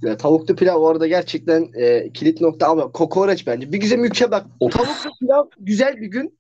Ya, 0.01 0.17
tavuklu 0.17 0.55
pilav 0.55 0.77
orada 0.81 1.08
gerçekten 1.08 1.70
e, 1.75 2.13
kilit 2.13 2.41
nokta 2.41 2.67
ama 2.67 2.91
kokoreç 2.91 3.48
bence. 3.48 3.72
Bir 3.72 3.77
güzel 3.77 3.98
mükemmel 3.98 4.31
bak. 4.31 4.46
Of. 4.60 4.72
Tavuklu 4.72 5.12
pilav 5.20 5.46
güzel 5.60 5.98
bir 5.98 6.08
gün. 6.08 6.39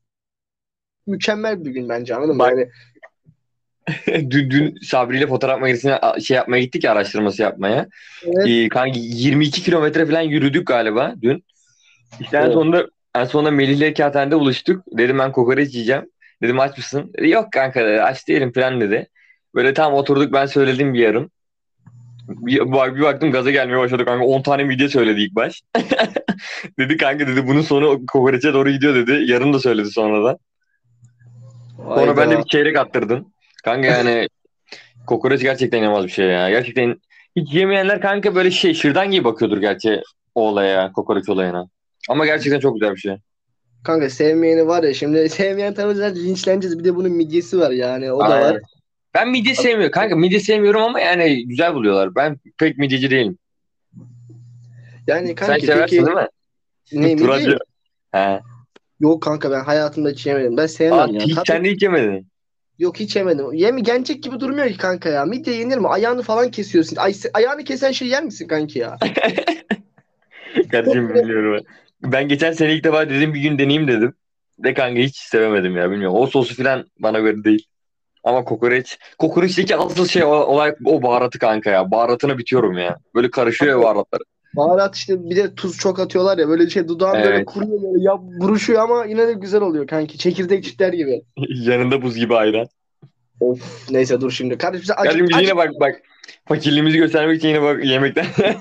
Mükemmel 1.07 1.65
bir 1.65 1.71
gün 1.71 1.89
bence 1.89 2.15
anladın 2.15 2.33
mı? 2.33 2.39
Bak. 2.39 2.51
Yani, 2.51 2.69
dün, 4.07 4.49
dün 4.51 4.77
Sabri 4.81 5.17
ile 5.17 5.27
fotoğraf 5.27 5.59
makinesine 5.59 5.99
şey 6.23 6.37
yapmaya 6.37 6.61
gittik 6.61 6.83
ya 6.83 6.91
araştırması 6.91 7.41
yapmaya. 7.41 7.87
evet. 8.23 8.47
Ee, 8.47 8.69
kanka 8.69 8.99
22 8.99 9.63
kilometre 9.63 10.05
falan 10.05 10.21
yürüdük 10.21 10.67
galiba 10.67 11.13
dün. 11.21 11.43
İşte 12.19 12.37
en 12.37 12.41
Evet. 12.41 12.53
sonunda 12.53 12.87
en 13.15 13.25
sonunda 13.25 13.51
Melih 13.51 13.77
ile 13.77 13.93
kağıthanede 13.93 14.39
buluştuk. 14.39 14.83
Dedim 14.97 15.19
ben 15.19 15.31
kokoreç 15.31 15.73
yiyeceğim. 15.73 16.09
Dedim 16.41 16.59
aç 16.59 16.77
mısın? 16.77 17.11
Dedi, 17.17 17.29
Yok 17.29 17.51
kanka 17.51 17.85
dedi, 17.85 18.01
aç 18.01 18.27
değilim 18.27 18.51
falan 18.53 18.81
dedi. 18.81 19.07
Böyle 19.55 19.73
tam 19.73 19.93
oturduk 19.93 20.33
ben 20.33 20.45
söyledim 20.45 20.93
bir 20.93 20.99
yarım. 20.99 21.31
Bir, 22.27 22.59
bir, 22.59 22.95
bir 22.95 23.01
baktım 23.01 23.31
gaza 23.31 23.51
gelmeye 23.51 23.77
başladı 23.77 24.05
kanka 24.05 24.25
10 24.25 24.41
tane 24.41 24.63
midye 24.63 24.89
söyledi 24.89 25.21
ilk 25.21 25.35
baş. 25.35 25.61
dedi 26.79 26.97
kanka 26.97 27.27
dedi 27.27 27.47
bunun 27.47 27.61
sonu 27.61 28.05
kokoreçe 28.05 28.53
doğru 28.53 28.71
gidiyor 28.71 28.95
dedi. 28.95 29.31
Yarım 29.31 29.53
da 29.53 29.59
söyledi 29.59 29.89
sonradan. 29.89 30.37
Sonra 31.77 32.17
ben 32.17 32.31
de 32.31 32.37
bir 32.39 32.43
çeyrek 32.43 32.77
attırdım. 32.77 33.27
Kanka 33.63 33.87
yani 33.87 34.27
kokoreç 35.07 35.41
gerçekten 35.41 35.77
inanılmaz 35.79 36.05
bir 36.05 36.11
şey 36.11 36.25
ya. 36.25 36.49
Gerçekten 36.49 37.01
hiç 37.35 37.53
yemeyenler 37.53 38.01
kanka 38.01 38.35
böyle 38.35 38.51
şey 38.51 38.73
şırdan 38.73 39.11
gibi 39.11 39.23
bakıyordur 39.23 39.57
gerçi 39.57 40.01
o 40.35 40.47
olaya, 40.47 40.91
kokoreç 40.91 41.29
olayına. 41.29 41.67
Ama 42.09 42.25
gerçekten 42.25 42.59
çok 42.59 42.73
güzel 42.79 42.95
bir 42.95 42.99
şey. 42.99 43.15
Kanka 43.83 44.09
sevmeyeni 44.09 44.67
var 44.67 44.83
ya 44.83 44.93
şimdi 44.93 45.29
sevmeyen 45.29 45.73
zaten 45.73 46.15
linçleneceğiz. 46.15 46.79
Bir 46.79 46.83
de 46.83 46.95
bunun 46.95 47.11
midyesi 47.11 47.59
var 47.59 47.71
yani 47.71 48.11
o 48.11 48.19
da 48.19 48.25
Aynen. 48.25 48.53
var. 48.53 48.61
Ben 49.13 49.29
midye 49.29 49.55
sevmiyorum. 49.55 49.91
Kanka 49.91 50.15
midye 50.15 50.39
sevmiyorum 50.39 50.81
ama 50.81 50.99
yani 50.99 51.47
güzel 51.47 51.73
buluyorlar. 51.73 52.15
Ben 52.15 52.37
pek 52.57 52.77
midyeci 52.77 53.11
değilim. 53.11 53.37
Yani 55.07 55.27
Sen 55.27 55.35
kanki 55.35 55.65
seversin 55.65 55.97
peki 55.97 56.05
değil 56.05 56.17
mi? 56.17 56.27
ne 56.91 57.15
midye? 57.15 57.57
He. 58.11 58.39
Yok 58.99 59.23
kanka 59.23 59.51
ben 59.51 59.63
hayatımda 59.63 60.09
hiç 60.09 60.25
yemedim. 60.25 60.57
Ben 60.57 60.65
sevmem 60.65 60.99
Aa, 60.99 61.07
ya. 61.11 61.21
hiç, 61.21 61.35
Tabii- 61.35 61.47
sen 61.47 61.65
de 61.65 61.71
hiç 61.71 61.83
yemedin. 61.83 62.27
Yok 62.81 62.99
hiç 62.99 63.15
yemedim. 63.15 63.53
Yemi 63.53 63.83
gelecek 63.83 64.23
gibi 64.23 64.39
durmuyor 64.39 64.67
ki 64.67 64.77
kanka 64.77 65.09
ya. 65.09 65.25
Midye 65.25 65.55
yenir 65.55 65.77
mi? 65.77 65.87
Ayağını 65.87 66.21
falan 66.21 66.51
kesiyorsun. 66.51 66.95
Ay, 66.95 67.13
ayağını 67.33 67.63
kesen 67.63 67.91
şey 67.91 68.07
yer 68.07 68.23
misin 68.23 68.47
kanki 68.47 68.79
ya? 68.79 68.97
Kardeşim 70.71 71.15
bilmiyorum. 71.15 71.63
Ben. 72.03 72.27
geçen 72.27 72.51
sene 72.51 72.73
ilk 72.73 72.83
defa 72.83 73.09
dedim 73.09 73.33
bir 73.33 73.39
gün 73.41 73.59
deneyeyim 73.59 73.87
dedim. 73.87 74.13
De 74.59 74.73
kanka 74.73 74.99
hiç 74.99 75.17
sevemedim 75.17 75.77
ya 75.77 75.91
bilmiyorum. 75.91 76.17
O 76.17 76.27
sosu 76.27 76.55
falan 76.55 76.85
bana 76.99 77.19
göre 77.19 77.43
değil. 77.43 77.65
Ama 78.23 78.43
kokoreç. 78.43 78.99
Kokoreçteki 79.17 79.75
asıl 79.75 80.07
şey 80.07 80.23
olay 80.23 80.75
o 80.85 81.03
baharatı 81.03 81.39
kanka 81.39 81.69
ya. 81.69 81.91
Baharatına 81.91 82.37
bitiyorum 82.37 82.77
ya. 82.77 82.97
Böyle 83.15 83.29
karışıyor 83.29 83.79
ya 83.79 83.85
baharatlar. 83.85 84.21
Baharat 84.55 84.95
işte 84.95 85.29
bir 85.29 85.35
de 85.35 85.55
tuz 85.55 85.77
çok 85.77 85.99
atıyorlar 85.99 86.37
ya. 86.37 86.47
Böyle 86.47 86.69
şey 86.69 86.87
dudağın 86.87 87.23
böyle 87.23 87.35
Evet. 87.35 87.45
kuruyor 87.45 87.81
böyle 87.81 88.03
ya 88.03 88.17
buruşuyor 88.21 88.81
ama 88.81 89.05
yine 89.05 89.27
de 89.27 89.33
güzel 89.33 89.61
oluyor 89.61 89.87
kanki. 89.87 90.17
Çekirdek 90.17 90.63
çitler 90.63 90.93
gibi. 90.93 91.21
Yanında 91.49 92.01
buz 92.01 92.15
gibi 92.15 92.35
ayran. 92.35 92.67
Of 93.39 93.91
neyse 93.91 94.21
dur 94.21 94.31
şimdi. 94.31 94.57
Kardeşim 94.57 94.85
sen 94.85 94.95
acı, 94.97 95.19
Kardeşim 95.19 95.39
yine 95.41 95.57
bak 95.57 95.69
bak. 95.79 96.01
Fakirliğimizi 96.47 96.97
göstermek 96.97 97.37
için 97.37 97.47
yine 97.47 97.61
bak 97.61 97.85
yemekten. 97.85 98.25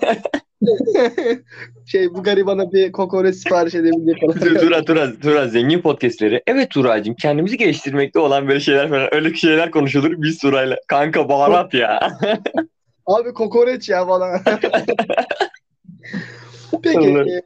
şey 1.87 2.15
bu 2.15 2.23
garibana 2.23 2.73
bir 2.73 2.93
kokoreç 2.93 3.37
sipariş 3.37 3.75
edebilecek 3.75 4.21
falan. 4.21 4.59
Tura 4.61 4.85
Tura 4.85 5.13
Tura 5.23 5.49
zengin 5.49 5.81
podcastleri. 5.81 6.43
Evet 6.47 6.71
Turacığım 6.71 7.15
kendimizi 7.15 7.59
geliştirmekte 7.59 8.19
olan 8.19 8.49
böyle 8.49 8.61
şeyler 8.61 8.89
falan 8.89 9.15
öyle 9.15 9.35
şeyler 9.35 9.71
konuşulur 9.71 10.23
biz 10.23 10.39
Tura'yla. 10.39 10.77
Kanka 10.89 11.29
baharat 11.29 11.75
ya. 11.75 12.19
Abi 13.07 13.33
kokoreç 13.33 13.89
ya 13.89 14.07
falan. 14.07 14.41
Peki. 16.83 16.99
Anladım. 16.99 17.29
e, 17.29 17.43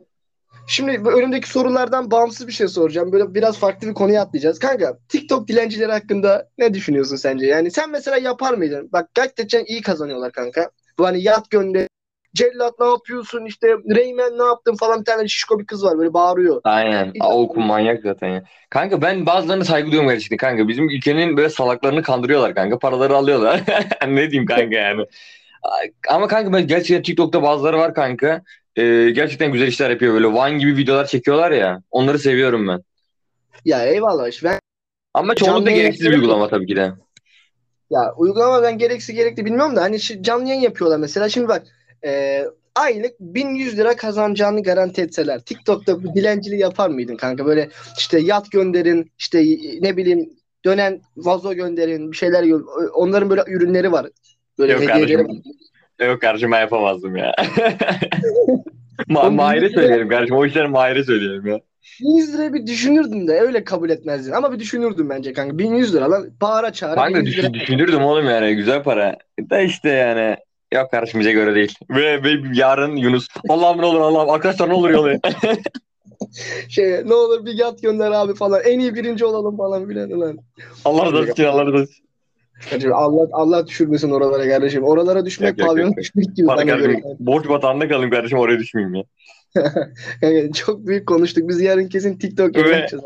şimdi 0.67 1.09
önümdeki 1.09 1.49
sorulardan 1.49 2.11
bağımsız 2.11 2.47
bir 2.47 2.53
şey 2.53 2.69
soracağım. 2.69 3.13
Böyle 3.13 3.35
biraz 3.35 3.59
farklı 3.59 3.89
bir 3.89 3.95
konuya 3.95 4.23
atlayacağız. 4.23 4.59
Kanka 4.59 4.99
TikTok 5.09 5.49
dilencileri 5.49 5.93
hakkında 5.93 6.49
ne 6.59 6.75
düşünüyorsun 6.75 7.17
sence? 7.17 7.47
Yani 7.47 7.71
sen 7.71 7.91
mesela 7.91 8.17
yapar 8.17 8.55
mıydın? 8.55 8.89
Bak 8.93 9.09
gerçekten 9.15 9.65
iyi 9.65 9.83
kazanıyorlar 9.83 10.33
kanka. 10.33 10.71
Bu 10.99 11.07
hani 11.07 11.23
yat 11.23 11.51
gönder. 11.51 11.89
Cellat 12.35 12.81
ne 12.81 12.87
yapıyorsun 12.87 13.45
işte 13.45 13.67
Reymen 13.69 14.39
ne 14.39 14.45
yaptın 14.45 14.75
falan 14.75 15.01
bir 15.01 15.05
tane 15.05 15.29
şişko 15.29 15.59
bir 15.59 15.67
kız 15.67 15.85
var 15.85 15.99
böyle 15.99 16.15
bağırıyor. 16.15 16.61
Aynen. 16.65 17.13
O 17.23 17.55
manyak 17.55 18.03
zaten 18.03 18.29
ya. 18.29 18.45
Kanka 18.71 19.03
ben 19.03 19.27
bazılarına 19.27 19.65
saygı 19.65 19.87
duyuyorum 19.87 20.11
gerçekten 20.11 20.37
kanka. 20.37 20.69
Bizim 20.69 20.91
ülkenin 20.91 21.37
böyle 21.37 21.49
salaklarını 21.49 22.03
kandırıyorlar 22.03 22.55
kanka. 22.55 22.79
Paraları 22.79 23.17
alıyorlar. 23.17 23.63
ne 24.09 24.31
diyeyim 24.31 24.47
kanka 24.47 24.77
yani. 24.77 25.07
Ama 26.09 26.29
kanka 26.29 26.53
ben 26.53 26.67
gerçekten 26.67 27.03
TikTok'ta 27.03 27.43
bazıları 27.43 27.79
var 27.79 27.95
kanka. 27.95 28.43
Ee, 28.77 29.11
gerçekten 29.11 29.53
güzel 29.53 29.67
işler 29.67 29.91
yapıyor 29.91 30.15
böyle. 30.15 30.27
Vine 30.27 30.59
gibi 30.59 30.77
videolar 30.77 31.07
çekiyorlar 31.07 31.51
ya. 31.51 31.83
Onları 31.91 32.19
seviyorum 32.19 32.69
ben. 32.69 32.81
Ya 33.65 33.85
eyvallah 33.85 34.29
işte 34.29 34.49
ben 34.49 34.59
Ama 35.15 35.35
çoğunlukla 35.35 35.65
Canlı 35.71 35.81
gereksiz 35.81 36.01
bir 36.01 36.11
yayın- 36.11 36.21
uygulama 36.23 36.49
tabii 36.49 36.67
ki 36.67 36.77
de. 36.77 36.93
Ya 37.91 38.15
uygulama 38.17 38.63
ben 38.63 38.79
gereksiz 38.79 39.15
gerekli 39.15 39.45
bilmiyorum 39.45 39.77
da 39.77 39.83
hani 39.83 39.99
canlı 39.99 40.49
yayın 40.49 40.61
yapıyorlar 40.61 40.99
mesela. 40.99 41.29
Şimdi 41.29 41.49
bak 41.49 41.63
e, 42.05 42.43
aylık 42.75 43.21
1100 43.21 43.79
lira 43.79 43.97
kazanacağını 43.97 44.63
garanti 44.63 45.03
etseler 45.03 45.41
TikTok'ta 45.41 46.03
bu 46.05 46.15
dilenciliği 46.15 46.61
yapar 46.61 46.91
mıydın 46.91 47.17
kanka? 47.17 47.47
Böyle 47.47 47.69
işte 47.99 48.19
yat 48.19 48.51
gönderin 48.51 49.13
işte 49.19 49.45
ne 49.81 49.97
bileyim 49.97 50.31
dönen 50.65 51.01
vazo 51.17 51.55
gönderin 51.55 52.13
bir 52.13 52.17
şeyler 52.17 52.43
gö- 52.45 52.89
onların 52.91 53.31
böyle 53.31 53.43
ürünleri 53.47 53.93
var. 53.93 54.07
Böyle 54.59 54.73
Yok 54.73 54.83
hediyeleri 54.83 55.17
kardeşim. 55.17 55.43
Yok 56.01 56.21
kardeşim 56.21 56.53
ben 56.53 56.61
yapamazdım 56.61 57.17
ya. 57.17 57.35
Ma 59.09 59.31
Mahir'e 59.31 59.69
söyleyelim 59.69 60.09
kardeşim. 60.09 60.37
O 60.37 60.47
işleri 60.47 60.69
Mahir'e 60.69 61.05
söyleyelim 61.05 61.47
ya. 61.47 61.61
1100 62.01 62.35
liraya 62.35 62.55
bir 62.55 62.67
düşünürdüm 62.67 63.29
de 63.29 63.41
öyle 63.41 63.65
kabul 63.65 63.91
etmezdin. 63.91 64.33
Ama 64.33 64.53
bir 64.53 64.59
düşünürdüm 64.59 65.11
bence 65.11 65.33
kanka. 65.33 65.59
1100 65.59 65.95
lira 65.95 66.11
lan 66.11 66.31
bağıra 66.41 66.73
çağıra 66.73 66.97
Ben 66.97 67.15
de 67.15 67.19
1100 67.19 67.39
lira. 67.39 67.55
düşün, 67.55 67.61
düşünürdüm 67.61 68.03
oğlum 68.03 68.25
yani 68.27 68.57
güzel 68.57 68.83
para. 68.83 69.17
Da 69.51 69.61
işte 69.61 69.89
yani 69.89 70.37
yok 70.75 70.91
kardeşim 70.91 71.21
bize 71.21 71.33
göre 71.33 71.55
değil. 71.55 71.75
Ve, 71.91 72.23
ve 72.23 72.31
yarın 72.55 72.97
Yunus 72.97 73.29
Allah'ım 73.49 73.81
ne 73.81 73.87
olur 73.87 74.01
Allah'ım 74.01 74.31
arkadaşlar 74.31 74.69
ne 74.69 74.75
olur 74.75 74.91
yollayın. 74.91 75.21
Şey 76.69 77.01
ne 77.05 77.15
olur 77.15 77.47
bir 77.47 77.53
yat 77.59 77.83
gönder 77.83 78.11
abi 78.11 78.35
falan. 78.35 78.61
En 78.65 78.79
iyi 78.79 78.95
birinci 78.95 79.25
olalım 79.25 79.57
falan 79.57 79.89
filan 79.89 80.21
lan. 80.21 80.39
Allah 80.85 81.07
razı 81.07 81.17
olsun 81.17 81.45
Allah 81.45 81.67
razı 81.67 81.77
olsun. 81.83 82.04
Kardeşim 82.71 82.93
Allah 82.95 83.29
Allah 83.33 83.67
düşürmesin 83.67 84.11
oralara 84.11 84.49
kardeşim. 84.49 84.83
Oralara 84.83 85.27
düşmek 85.27 85.59
pavyona 85.59 85.97
düşmek 85.97 86.37
gibi 86.37 86.47
bana 86.47 86.63
göre. 86.63 86.83
kardeşim, 86.83 87.03
borç 87.19 87.49
batağında 87.49 87.89
kalayım 87.89 88.11
kardeşim 88.11 88.39
oraya 88.39 88.59
düşmeyeyim 88.59 88.95
ya. 88.95 89.05
Yani 90.23 90.53
çok 90.53 90.87
büyük 90.87 91.09
konuştuk. 91.09 91.49
Biz 91.49 91.61
yarın 91.61 91.89
kesin 91.89 92.19
TikTok 92.19 92.57
yapacağız. 92.57 93.05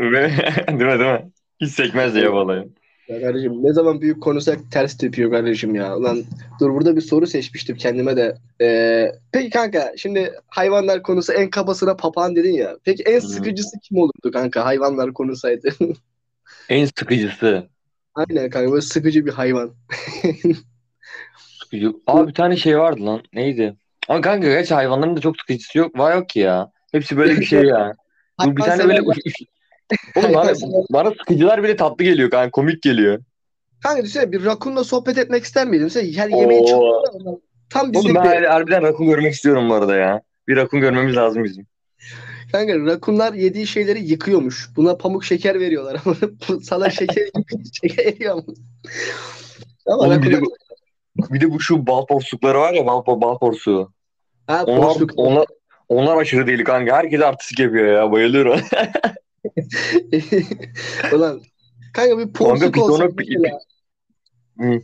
Ve, 0.00 0.30
değil 0.68 0.92
mi 0.92 0.98
değil 0.98 1.12
mi? 1.12 1.30
Hiç 1.60 1.70
sekmez 1.70 2.14
diye 2.14 2.32
vallahi. 2.32 2.68
Ya 3.08 3.20
kardeşim 3.20 3.62
ne 3.62 3.72
zaman 3.72 4.00
büyük 4.00 4.22
konuşsak 4.22 4.58
ters 4.72 4.96
tepiyor 4.96 5.30
kardeşim 5.30 5.74
ya. 5.74 5.96
Ulan 5.96 6.22
dur 6.60 6.70
burada 6.70 6.96
bir 6.96 7.00
soru 7.00 7.26
seçmiştim 7.26 7.76
kendime 7.76 8.16
de. 8.16 8.36
Ee, 8.60 9.12
peki 9.32 9.50
kanka 9.50 9.92
şimdi 9.96 10.32
hayvanlar 10.48 11.02
konusu 11.02 11.32
en 11.32 11.50
kabasına 11.50 11.96
papağan 11.96 12.36
dedin 12.36 12.52
ya. 12.52 12.76
Peki 12.84 13.02
en 13.02 13.18
sıkıcısı 13.18 13.78
kim 13.82 13.98
olurdu 13.98 14.30
kanka 14.32 14.64
hayvanlar 14.64 15.12
konusaydı? 15.12 15.68
En 16.68 16.84
sıkıcısı. 16.84 17.68
Aynen 18.28 18.50
kanka 18.50 18.70
böyle 18.72 18.82
sıkıcı 18.82 19.26
bir 19.26 19.32
hayvan. 19.32 19.74
Sıkıcı. 21.62 21.92
Aa 22.06 22.28
bir 22.28 22.34
tane 22.34 22.56
şey 22.56 22.78
vardı 22.78 23.06
lan. 23.06 23.22
Neydi? 23.32 23.76
Ama 24.08 24.20
kanka 24.20 24.48
gerçi 24.48 24.74
hayvanların 24.74 25.16
da 25.16 25.20
çok 25.20 25.36
sıkıcısı 25.40 25.78
yok. 25.78 25.98
Var 25.98 26.16
yok 26.16 26.28
ki 26.28 26.40
ya. 26.40 26.70
Hepsi 26.92 27.16
böyle 27.16 27.40
bir 27.40 27.44
şey 27.44 27.62
ya. 27.62 27.94
Bu 28.46 28.56
bir 28.56 28.62
tane 28.62 28.88
böyle. 28.88 29.00
Oğlum 30.16 30.34
bana, 30.34 30.52
bana 30.90 31.10
sıkıcılar 31.10 31.62
bile 31.62 31.76
tatlı 31.76 32.04
geliyor 32.04 32.30
kanka. 32.30 32.50
Komik 32.50 32.82
geliyor. 32.82 33.22
Kanka 33.82 34.02
düşünsene 34.02 34.32
bir 34.32 34.44
rakunla 34.44 34.84
sohbet 34.84 35.18
etmek 35.18 35.44
ister 35.44 35.66
miydin? 35.66 35.84
Mesela 35.84 36.22
her 36.24 36.28
yemeği 36.28 36.66
çok 36.66 36.82
Oo. 36.82 37.02
tam 37.70 37.82
Oğlum 37.82 37.92
bizlik 37.92 38.14
ben 38.14 38.24
bir. 38.24 38.28
har- 38.28 38.46
harbiden 38.46 38.82
rakun 38.82 39.06
görmek 39.06 39.34
istiyorum 39.34 39.68
bu 39.70 39.74
arada 39.74 39.96
ya. 39.96 40.22
Bir 40.48 40.56
rakun 40.56 40.80
görmemiz 40.80 41.16
lazım 41.16 41.44
bizim. 41.44 41.66
Kanka 42.52 42.78
rakunlar 42.78 43.32
yediği 43.32 43.66
şeyleri 43.66 44.04
yıkıyormuş. 44.04 44.70
Buna 44.76 44.96
pamuk 44.96 45.24
şeker 45.24 45.60
veriyorlar 45.60 46.00
ama 46.04 46.16
sana 46.62 46.90
şeker 46.90 47.28
şeker 47.82 48.04
eriyor 48.04 48.34
mu? 48.34 48.54
Ama 49.86 50.02
Oğlum 50.02 50.22
bir 50.22 50.32
de, 50.32 50.40
bu, 50.40 50.54
bir 51.34 51.40
de 51.40 51.50
bu 51.50 51.60
şu 51.60 51.86
bal 51.86 52.06
porsukları 52.06 52.58
var 52.58 52.72
ya 52.72 52.86
bal, 52.86 53.02
bal 53.06 53.38
porsuğu. 53.38 53.92
Ha, 54.46 54.64
Onlar, 54.66 54.82
porsuk. 54.82 55.12
onlar, 55.16 55.46
onlar 55.88 56.16
aşırı 56.16 56.46
deli 56.46 56.64
kanka. 56.64 56.96
Herkes 56.96 57.20
artistik 57.20 57.58
yapıyor 57.58 57.86
ya. 57.86 58.12
Bayılıyorum. 58.12 58.60
Ulan 61.12 61.40
kanka 61.94 62.18
bir 62.18 62.32
porsuk 62.32 62.74
pitona 62.74 63.04
olsa 63.04 63.08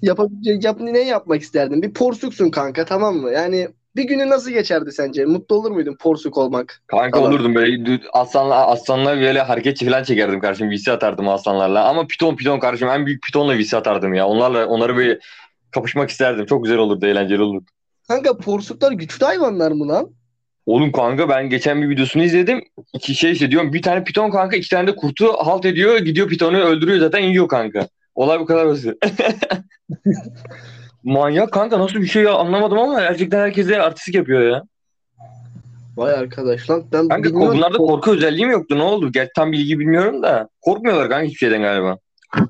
yapabilecek 0.02 0.64
yap, 0.64 0.80
ne 0.80 0.98
yapmak 0.98 1.42
isterdin? 1.42 1.82
Bir 1.82 1.92
porsuksun 1.92 2.50
kanka 2.50 2.84
tamam 2.84 3.16
mı? 3.16 3.32
Yani 3.32 3.68
bir 3.96 4.04
günü 4.04 4.28
nasıl 4.28 4.50
geçerdi 4.50 4.92
sence? 4.92 5.24
Mutlu 5.24 5.56
olur 5.56 5.70
muydun 5.70 5.96
porsuk 6.00 6.38
olmak? 6.38 6.82
Kanka 6.86 7.18
Tamam. 7.18 7.32
olurdum 7.32 7.54
böyle 7.54 7.76
dü- 7.76 8.08
aslanla 8.12 8.66
aslanla 8.66 9.16
böyle 9.20 9.40
hareketçi 9.40 9.86
falan 9.86 10.02
çekerdim 10.02 10.40
kardeşim. 10.40 10.70
VC 10.70 10.92
atardım 10.92 11.28
aslanlarla. 11.28 11.84
Ama 11.88 12.06
piton 12.06 12.36
piton 12.36 12.58
kardeşim 12.58 12.88
en 12.88 13.06
büyük 13.06 13.22
pitonla 13.22 13.58
VC 13.58 13.76
atardım 13.76 14.14
ya. 14.14 14.26
Onlarla 14.26 14.66
onları 14.66 14.96
böyle 14.96 15.18
kapışmak 15.70 16.10
isterdim. 16.10 16.46
Çok 16.46 16.64
güzel 16.64 16.78
olurdu, 16.78 17.06
eğlenceli 17.06 17.42
olurdu. 17.42 17.64
Kanka 18.08 18.36
porsuklar 18.38 18.92
güçlü 18.92 19.26
hayvanlar 19.26 19.72
mı 19.72 19.88
lan? 19.88 20.10
Oğlum 20.66 20.92
kanka 20.92 21.28
ben 21.28 21.50
geçen 21.50 21.82
bir 21.82 21.88
videosunu 21.88 22.22
izledim. 22.22 22.64
İki 22.94 23.14
şey 23.14 23.32
işte 23.32 23.50
diyorum 23.50 23.72
bir 23.72 23.82
tane 23.82 24.04
piton 24.04 24.30
kanka 24.30 24.56
iki 24.56 24.70
tane 24.70 24.86
de 24.86 24.96
kurtu 24.96 25.32
halt 25.38 25.64
ediyor. 25.64 25.98
Gidiyor 25.98 26.28
pitonu 26.28 26.58
öldürüyor 26.58 26.98
zaten 26.98 27.20
yiyor 27.20 27.48
kanka. 27.48 27.88
Olay 28.14 28.40
bu 28.40 28.46
kadar 28.46 28.66
basit. 28.66 28.94
Manyak 31.06 31.52
kanka 31.52 31.78
nasıl 31.78 32.00
bir 32.00 32.06
şey 32.06 32.22
ya 32.22 32.34
anlamadım 32.34 32.78
ama 32.78 33.00
gerçekten 33.00 33.38
herkese 33.40 33.82
artistik 33.82 34.14
yapıyor 34.14 34.40
ya. 34.40 34.62
Vay 35.96 36.14
arkadaş 36.14 36.70
lan 36.70 36.84
ben 36.92 37.08
Kanka 37.08 37.28
bilmiyorum. 37.28 37.56
bunlarda 37.56 37.76
korku 37.78 38.10
özelliği 38.10 38.46
mi 38.46 38.52
yoktu 38.52 38.78
ne 38.78 38.82
oldu? 38.82 39.12
Gerçi 39.12 39.30
tam 39.36 39.52
bilgi 39.52 39.78
bilmiyorum 39.78 40.22
da. 40.22 40.48
Korkmuyorlar 40.60 41.08
kanka 41.08 41.24
hiçbir 41.24 41.38
şeyden 41.38 41.62
galiba. 41.62 41.98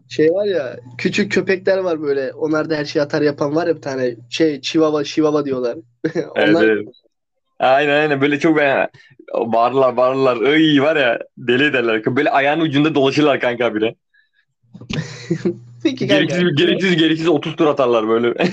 Şey 0.08 0.30
var 0.30 0.44
ya 0.46 0.76
küçük 0.98 1.32
köpekler 1.32 1.78
var 1.78 2.02
böyle. 2.02 2.32
Onlar 2.32 2.70
da 2.70 2.76
her 2.76 2.84
şeyi 2.84 3.02
atar 3.02 3.22
yapan 3.22 3.56
var 3.56 3.66
ya 3.66 3.76
bir 3.76 3.82
tane 3.82 4.16
şey 4.30 4.60
chihuahua 4.60 5.04
chihuahua 5.04 5.44
diyorlar. 5.44 5.78
Evet, 6.14 6.26
Onlar 6.56 6.64
evet. 6.68 6.88
Aynen 7.58 8.00
aynen 8.00 8.20
böyle 8.20 8.38
çok 8.38 8.56
ben 8.56 8.88
bağırırlar 9.34 9.96
bağırırlar. 9.96 10.56
Iy 10.56 10.82
var 10.82 10.96
ya 10.96 11.18
deli 11.38 11.64
ederler. 11.64 12.16
Böyle 12.16 12.30
ayağın 12.30 12.60
ucunda 12.60 12.94
dolaşırlar 12.94 13.40
kanka 13.40 13.74
bile. 13.74 13.94
peki 15.86 16.08
kanka. 16.08 16.24
Gereksiz 16.24 16.54
gereksiz 16.56 16.96
gereksiz 16.96 17.28
30 17.28 17.56
tur 17.56 17.66
atarlar 17.66 18.08
böyle. 18.08 18.34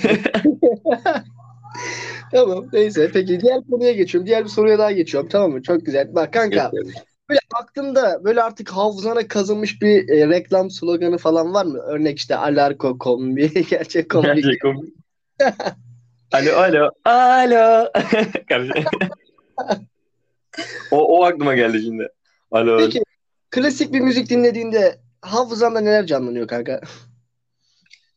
Tamam 2.32 2.66
neyse 2.74 3.10
peki 3.14 3.40
diğer 3.40 3.62
konuya 3.72 3.92
geçiyorum. 3.92 4.28
Diğer 4.28 4.44
bir 4.44 4.50
soruya 4.50 4.80
daha 4.80 4.92
geçiyorum 4.92 5.30
tamam 5.30 5.52
mı? 5.52 5.62
Çok 5.64 5.86
güzel. 5.86 6.16
Bak 6.16 6.34
kanka 6.34 6.72
böyle 7.30 7.40
aklımda 7.62 8.24
böyle 8.24 8.42
artık 8.42 8.70
hafızana 8.70 9.28
kazınmış 9.28 9.82
bir 9.82 10.10
e, 10.10 10.30
reklam 10.30 10.70
sloganı 10.70 11.18
falan 11.18 11.54
var 11.54 11.66
mı? 11.66 11.80
Örnek 11.80 12.18
işte 12.18 12.36
Alarko 12.36 12.98
kombi, 12.98 13.66
gerçek 13.70 14.10
kombi. 14.10 14.28
Gerçek 14.28 14.62
komik. 14.62 14.94
alo 16.32 16.52
alo 16.52 16.90
alo. 17.06 17.90
O, 20.92 21.20
o 21.20 21.24
aklıma 21.24 21.56
geldi 21.56 21.82
şimdi. 21.82 22.08
Alo. 22.52 22.78
Peki 22.78 23.04
klasik 23.52 23.94
bir 23.94 24.00
müzik 24.00 24.30
dinlediğinde 24.30 25.00
hafızanda 25.22 25.82
neler 25.82 26.06
canlanıyor 26.06 26.48
kanka? 26.48 26.82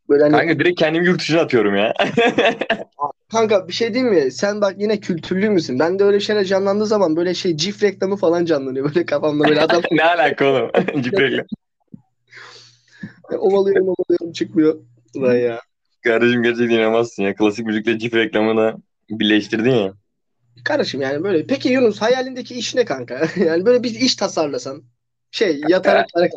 Böyle 0.09 0.23
hani 0.23 0.33
Kanka 0.33 0.59
direkt 0.59 0.81
kendimi 0.81 1.07
yurt 1.07 1.21
dışına 1.21 1.41
atıyorum 1.41 1.77
ya. 1.77 1.95
kanka 3.31 3.69
bir 3.69 3.73
şey 3.73 3.95
değil 3.95 4.05
mi? 4.05 4.33
Sen 4.33 4.61
bak 4.61 4.75
yine 4.79 5.01
kültürlü 5.01 5.51
müsün? 5.51 5.79
Ben 5.79 5.99
de 5.99 6.05
öyle 6.05 6.21
şeyler 6.21 6.45
canlandığı 6.45 6.87
zaman 6.87 7.17
böyle 7.17 7.35
şey 7.35 7.57
cif 7.57 7.83
reklamı 7.83 8.17
falan 8.17 8.45
canlanıyor. 8.45 8.89
Böyle 8.89 9.07
kafamda 9.07 9.49
böyle 9.49 9.61
adam 9.61 9.83
ne 9.91 10.05
alaka 10.05 10.47
oğlum? 10.47 10.71
Cip 11.03 11.21
reklam. 11.21 11.47
ovalıyorum 13.39 13.89
ovalıyorum 13.89 14.33
çıkmıyor. 14.33 14.79
Ulan 15.15 15.35
ya. 15.35 15.61
Kardeşim 16.05 16.43
gerçekten 16.43 16.75
inanamazsın 16.75 17.23
ya. 17.23 17.35
Klasik 17.35 17.67
müzikle 17.67 17.99
cip 17.99 18.15
reklamını 18.15 18.77
birleştirdin 19.11 19.71
ya. 19.71 19.93
Kardeşim 20.65 21.01
yani 21.01 21.25
böyle. 21.25 21.47
Peki 21.47 21.69
Yunus 21.69 22.01
hayalindeki 22.01 22.55
iş 22.55 22.75
ne 22.75 22.85
kanka? 22.85 23.29
Yani 23.37 23.67
böyle 23.67 23.83
bir 23.83 23.95
iş 23.95 24.17
tasarlasan. 24.17 24.83
Şey 25.31 25.61
yatarak 25.69 26.07
para 26.15 26.29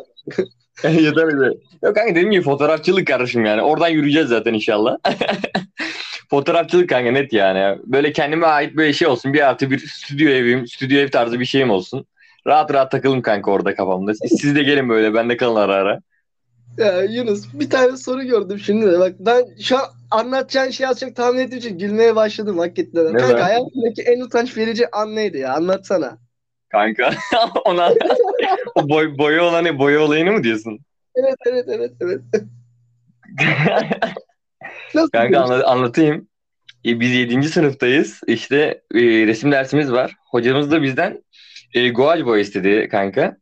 tabii 0.82 1.40
de. 1.40 1.44
Yok 1.82 1.94
kanka 1.94 2.10
dediğim 2.10 2.30
gibi 2.30 2.42
fotoğrafçılık 2.42 3.06
kardeşim 3.06 3.44
yani. 3.44 3.62
Oradan 3.62 3.88
yürüyeceğiz 3.88 4.28
zaten 4.28 4.54
inşallah. 4.54 4.96
Fotoğrafçılık 6.30 6.88
kanka 6.88 7.10
net 7.10 7.32
yani. 7.32 7.78
Böyle 7.86 8.12
kendime 8.12 8.46
ait 8.46 8.76
böyle 8.76 8.92
şey 8.92 9.08
olsun. 9.08 9.32
Bir 9.32 9.48
artı 9.48 9.70
bir 9.70 9.78
stüdyo 9.78 10.30
evim, 10.30 10.66
stüdyo 10.66 10.98
ev 10.98 11.08
tarzı 11.08 11.40
bir 11.40 11.44
şeyim 11.44 11.70
olsun. 11.70 12.06
Rahat 12.46 12.72
rahat 12.74 12.90
takılın 12.90 13.20
kanka 13.20 13.50
orada 13.50 13.74
kafamda. 13.74 14.12
Siz 14.14 14.56
de 14.56 14.62
gelin 14.62 14.88
böyle. 14.88 15.14
Ben 15.14 15.28
de 15.28 15.36
kalın 15.36 15.56
ara 15.56 15.74
ara. 15.74 16.00
Ya 16.78 17.02
Yunus 17.02 17.44
bir 17.54 17.70
tane 17.70 17.96
soru 17.96 18.22
gördüm 18.22 18.58
şimdi 18.58 18.86
de. 18.86 18.98
Bak 18.98 19.12
ben 19.18 19.44
şu 19.62 19.76
an 19.78 19.84
anlatacağın 20.10 20.70
şeyi 20.70 20.88
az 20.88 21.00
çok 21.00 21.16
tahmin 21.16 21.38
ettiğim 21.38 21.58
için 21.58 21.78
gülmeye 21.78 22.16
başladım 22.16 22.58
hakikaten. 22.58 23.14
Ne 23.14 23.18
Kanka 23.18 23.36
be? 23.36 23.40
hayatındaki 23.40 24.02
en 24.02 24.20
utanç 24.20 24.56
verici 24.56 24.90
an 24.90 25.16
neydi 25.16 25.38
ya? 25.38 25.54
Anlatsana. 25.54 26.18
Kanka 26.70 27.10
ona 27.64 27.92
o 28.74 28.88
boy, 28.88 29.18
boya 29.18 29.44
olanı 29.44 29.78
boya 29.78 30.00
olayını 30.00 30.32
mı 30.32 30.44
diyorsun? 30.44 30.78
Evet 31.14 31.36
evet 31.46 31.64
evet 31.68 31.92
evet. 32.00 32.20
Nasıl 34.94 35.10
Kanka 35.10 35.40
anla- 35.40 35.66
anlatayım. 35.66 36.28
E, 36.86 37.00
biz 37.00 37.12
7. 37.12 37.48
sınıftayız. 37.48 38.20
İşte 38.26 38.82
e, 38.94 39.00
resim 39.00 39.52
dersimiz 39.52 39.92
var. 39.92 40.14
Hocamız 40.30 40.70
da 40.70 40.82
bizden 40.82 41.24
e, 41.74 41.88
guaj 41.88 42.24
boya 42.24 42.40
istedi 42.40 42.88
kanka. 42.90 43.36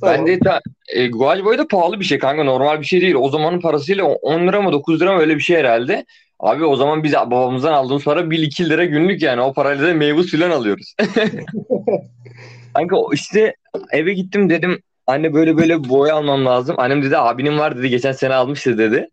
Tamam. 0.00 0.16
Ben 0.16 0.26
de 0.26 0.38
ta, 0.38 0.60
e, 0.94 1.06
guaj 1.08 1.44
boya 1.44 1.58
da 1.58 1.68
pahalı 1.68 2.00
bir 2.00 2.04
şey 2.04 2.18
kanka. 2.18 2.44
Normal 2.44 2.80
bir 2.80 2.86
şey 2.86 3.00
değil. 3.00 3.14
O 3.14 3.28
zamanın 3.28 3.60
parasıyla 3.60 4.04
10 4.04 4.48
lira 4.48 4.62
mı 4.62 4.72
9 4.72 5.00
lira 5.00 5.12
mı 5.14 5.20
öyle 5.20 5.36
bir 5.36 5.40
şey 5.42 5.56
herhalde. 5.56 6.04
Abi 6.40 6.64
o 6.64 6.76
zaman 6.76 7.02
biz 7.02 7.12
babamızdan 7.12 7.72
aldığımız 7.72 8.04
para 8.04 8.20
1-2 8.30 8.68
lira 8.68 8.84
günlük 8.84 9.22
yani. 9.22 9.40
O 9.40 9.52
parayla 9.52 9.88
da 9.88 9.94
meyve 9.94 10.22
filan 10.22 10.50
alıyoruz. 10.50 10.94
kanka 12.74 12.96
işte 13.12 13.54
eve 13.92 14.12
gittim 14.12 14.50
dedim 14.50 14.82
anne 15.06 15.34
böyle 15.34 15.56
böyle 15.56 15.88
boya 15.88 16.14
almam 16.14 16.46
lazım. 16.46 16.76
Annem 16.78 17.02
dedi 17.02 17.18
abinin 17.18 17.58
var 17.58 17.78
dedi 17.78 17.88
geçen 17.88 18.12
sene 18.12 18.34
almıştı 18.34 18.78
dedi. 18.78 19.08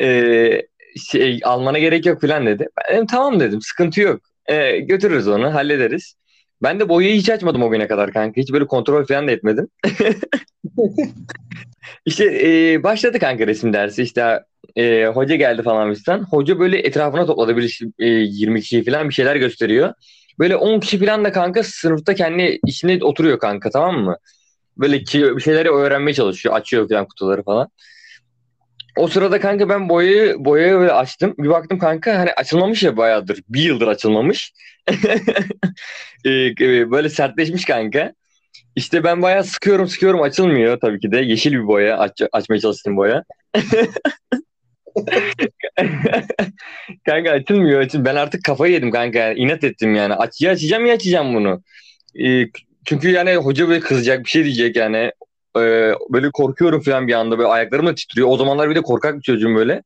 Ee, 0.00 0.62
şey 1.10 1.40
almana 1.44 1.78
gerek 1.78 2.06
yok 2.06 2.20
filan 2.20 2.46
dedi. 2.46 2.68
Ben 2.78 2.96
dedim 2.96 3.06
tamam 3.06 3.40
dedim 3.40 3.60
sıkıntı 3.62 4.00
yok. 4.00 4.20
Ee, 4.46 4.78
götürürüz 4.78 5.28
onu 5.28 5.54
hallederiz. 5.54 6.14
Ben 6.62 6.80
de 6.80 6.88
boyayı 6.88 7.14
hiç 7.14 7.30
açmadım 7.30 7.62
o 7.62 7.70
güne 7.70 7.86
kadar 7.88 8.12
kanka. 8.12 8.40
Hiç 8.40 8.52
böyle 8.52 8.66
kontrol 8.66 9.04
falan 9.06 9.28
da 9.28 9.32
etmedim. 9.32 9.68
İşte 12.06 12.24
e, 12.24 12.82
başladı 12.82 13.18
kanka 13.18 13.46
resim 13.46 13.72
dersi. 13.72 14.02
İşte 14.02 14.40
e, 14.76 15.06
hoca 15.06 15.36
geldi 15.36 15.62
falan 15.62 15.90
bizden. 15.90 16.22
Hoca 16.22 16.58
böyle 16.58 16.78
etrafına 16.78 17.26
topladı 17.26 17.56
bir 17.56 17.80
e, 17.98 18.06
20 18.06 18.60
kişi 18.60 18.84
falan 18.84 19.08
bir 19.08 19.14
şeyler 19.14 19.36
gösteriyor. 19.36 19.92
Böyle 20.38 20.56
10 20.56 20.80
kişi 20.80 20.98
falan 20.98 21.24
da 21.24 21.32
kanka 21.32 21.62
sınıfta 21.62 22.14
kendi 22.14 22.58
içinde 22.66 23.04
oturuyor 23.04 23.38
kanka 23.38 23.70
tamam 23.70 24.04
mı? 24.04 24.16
Böyle 24.76 25.02
ki 25.04 25.36
bir 25.36 25.40
şeyleri 25.40 25.70
öğrenmeye 25.70 26.14
çalışıyor. 26.14 26.54
Açıyor 26.54 26.88
falan 26.88 27.06
kutuları 27.06 27.42
falan. 27.42 27.68
O 28.98 29.08
sırada 29.08 29.40
kanka 29.40 29.68
ben 29.68 29.88
boyayı 29.88 30.34
boyayı 30.38 30.74
böyle 30.74 30.92
açtım. 30.92 31.34
Bir 31.38 31.48
baktım 31.48 31.78
kanka 31.78 32.18
hani 32.18 32.32
açılmamış 32.32 32.82
ya 32.82 32.96
bayağıdır. 32.96 33.42
Bir 33.48 33.62
yıldır 33.62 33.88
açılmamış. 33.88 34.52
Ee, 36.24 36.30
e, 36.30 36.90
böyle 36.90 37.08
sertleşmiş 37.08 37.64
kanka. 37.64 38.12
İşte 38.76 39.04
ben 39.04 39.22
bayağı 39.22 39.44
sıkıyorum 39.44 39.88
sıkıyorum 39.88 40.22
açılmıyor 40.22 40.80
tabii 40.80 41.00
ki 41.00 41.12
de. 41.12 41.16
Yeşil 41.18 41.52
bir 41.52 41.66
boya 41.66 41.98
aç, 41.98 42.22
açmaya 42.32 42.60
çalıştım 42.60 42.96
boya. 42.96 43.24
kanka 47.06 47.30
açılmıyor. 47.30 47.80
Açıl 47.80 48.04
ben 48.04 48.16
artık 48.16 48.44
kafayı 48.44 48.72
yedim 48.72 48.90
kanka. 48.90 49.32
İnat 49.32 49.64
ettim 49.64 49.94
yani. 49.94 50.14
Aç, 50.14 50.40
ya 50.40 50.52
açacağım 50.52 50.86
ya 50.86 50.94
açacağım 50.94 51.34
bunu. 51.34 51.62
Ee, 52.24 52.44
çünkü 52.84 53.10
yani 53.10 53.36
hoca 53.36 53.68
böyle 53.68 53.80
kızacak 53.80 54.24
bir 54.24 54.30
şey 54.30 54.44
diyecek 54.44 54.76
yani. 54.76 55.12
Ee, 55.56 55.92
böyle 56.10 56.30
korkuyorum 56.30 56.80
falan 56.80 57.08
bir 57.08 57.12
anda. 57.12 57.38
Böyle 57.38 57.48
ayaklarım 57.48 57.86
da 57.86 57.94
titriyor. 57.94 58.28
O 58.28 58.36
zamanlar 58.36 58.70
bir 58.70 58.74
de 58.74 58.82
korkak 58.82 59.16
bir 59.16 59.22
çocuğum 59.22 59.54
böyle. 59.54 59.82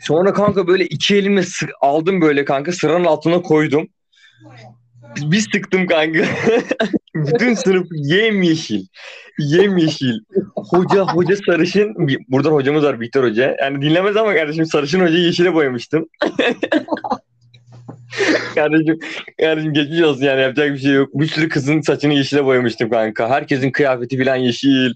Sonra 0.00 0.32
kanka 0.32 0.66
böyle 0.66 0.84
iki 0.84 1.16
elimle 1.16 1.42
sık, 1.42 1.70
aldım 1.80 2.20
böyle 2.20 2.44
kanka 2.44 2.72
sıranın 2.72 3.04
altına 3.04 3.42
koydum. 3.42 3.88
Bir 5.16 5.40
sıktım 5.40 5.86
kanka. 5.86 6.24
Bütün 7.14 7.54
sınıf 7.54 7.86
yemyeşil. 7.92 8.86
Yemyeşil. 9.38 10.18
Hoca 10.56 11.02
hoca 11.02 11.36
sarışın. 11.46 12.08
Bir- 12.08 12.20
Burada 12.28 12.48
hocamız 12.48 12.84
var 12.84 13.00
Viktor 13.00 13.24
Hoca. 13.24 13.56
Yani 13.60 13.82
dinlemez 13.82 14.16
ama 14.16 14.34
kardeşim 14.34 14.66
sarışın 14.66 15.00
hocayı 15.00 15.24
yeşile 15.24 15.54
boyamıştım. 15.54 16.06
kardeşim, 18.54 18.98
kardeşim 19.40 19.72
geçmiş 19.72 20.00
olsun 20.02 20.22
yani 20.24 20.40
yapacak 20.40 20.72
bir 20.72 20.78
şey 20.78 20.92
yok. 20.92 21.08
Bir 21.14 21.26
sürü 21.26 21.48
kızın 21.48 21.80
saçını 21.80 22.14
yeşile 22.14 22.44
boyamıştım 22.44 22.90
kanka. 22.90 23.28
Herkesin 23.28 23.70
kıyafeti 23.70 24.24
falan 24.24 24.36
yeşil 24.36 24.94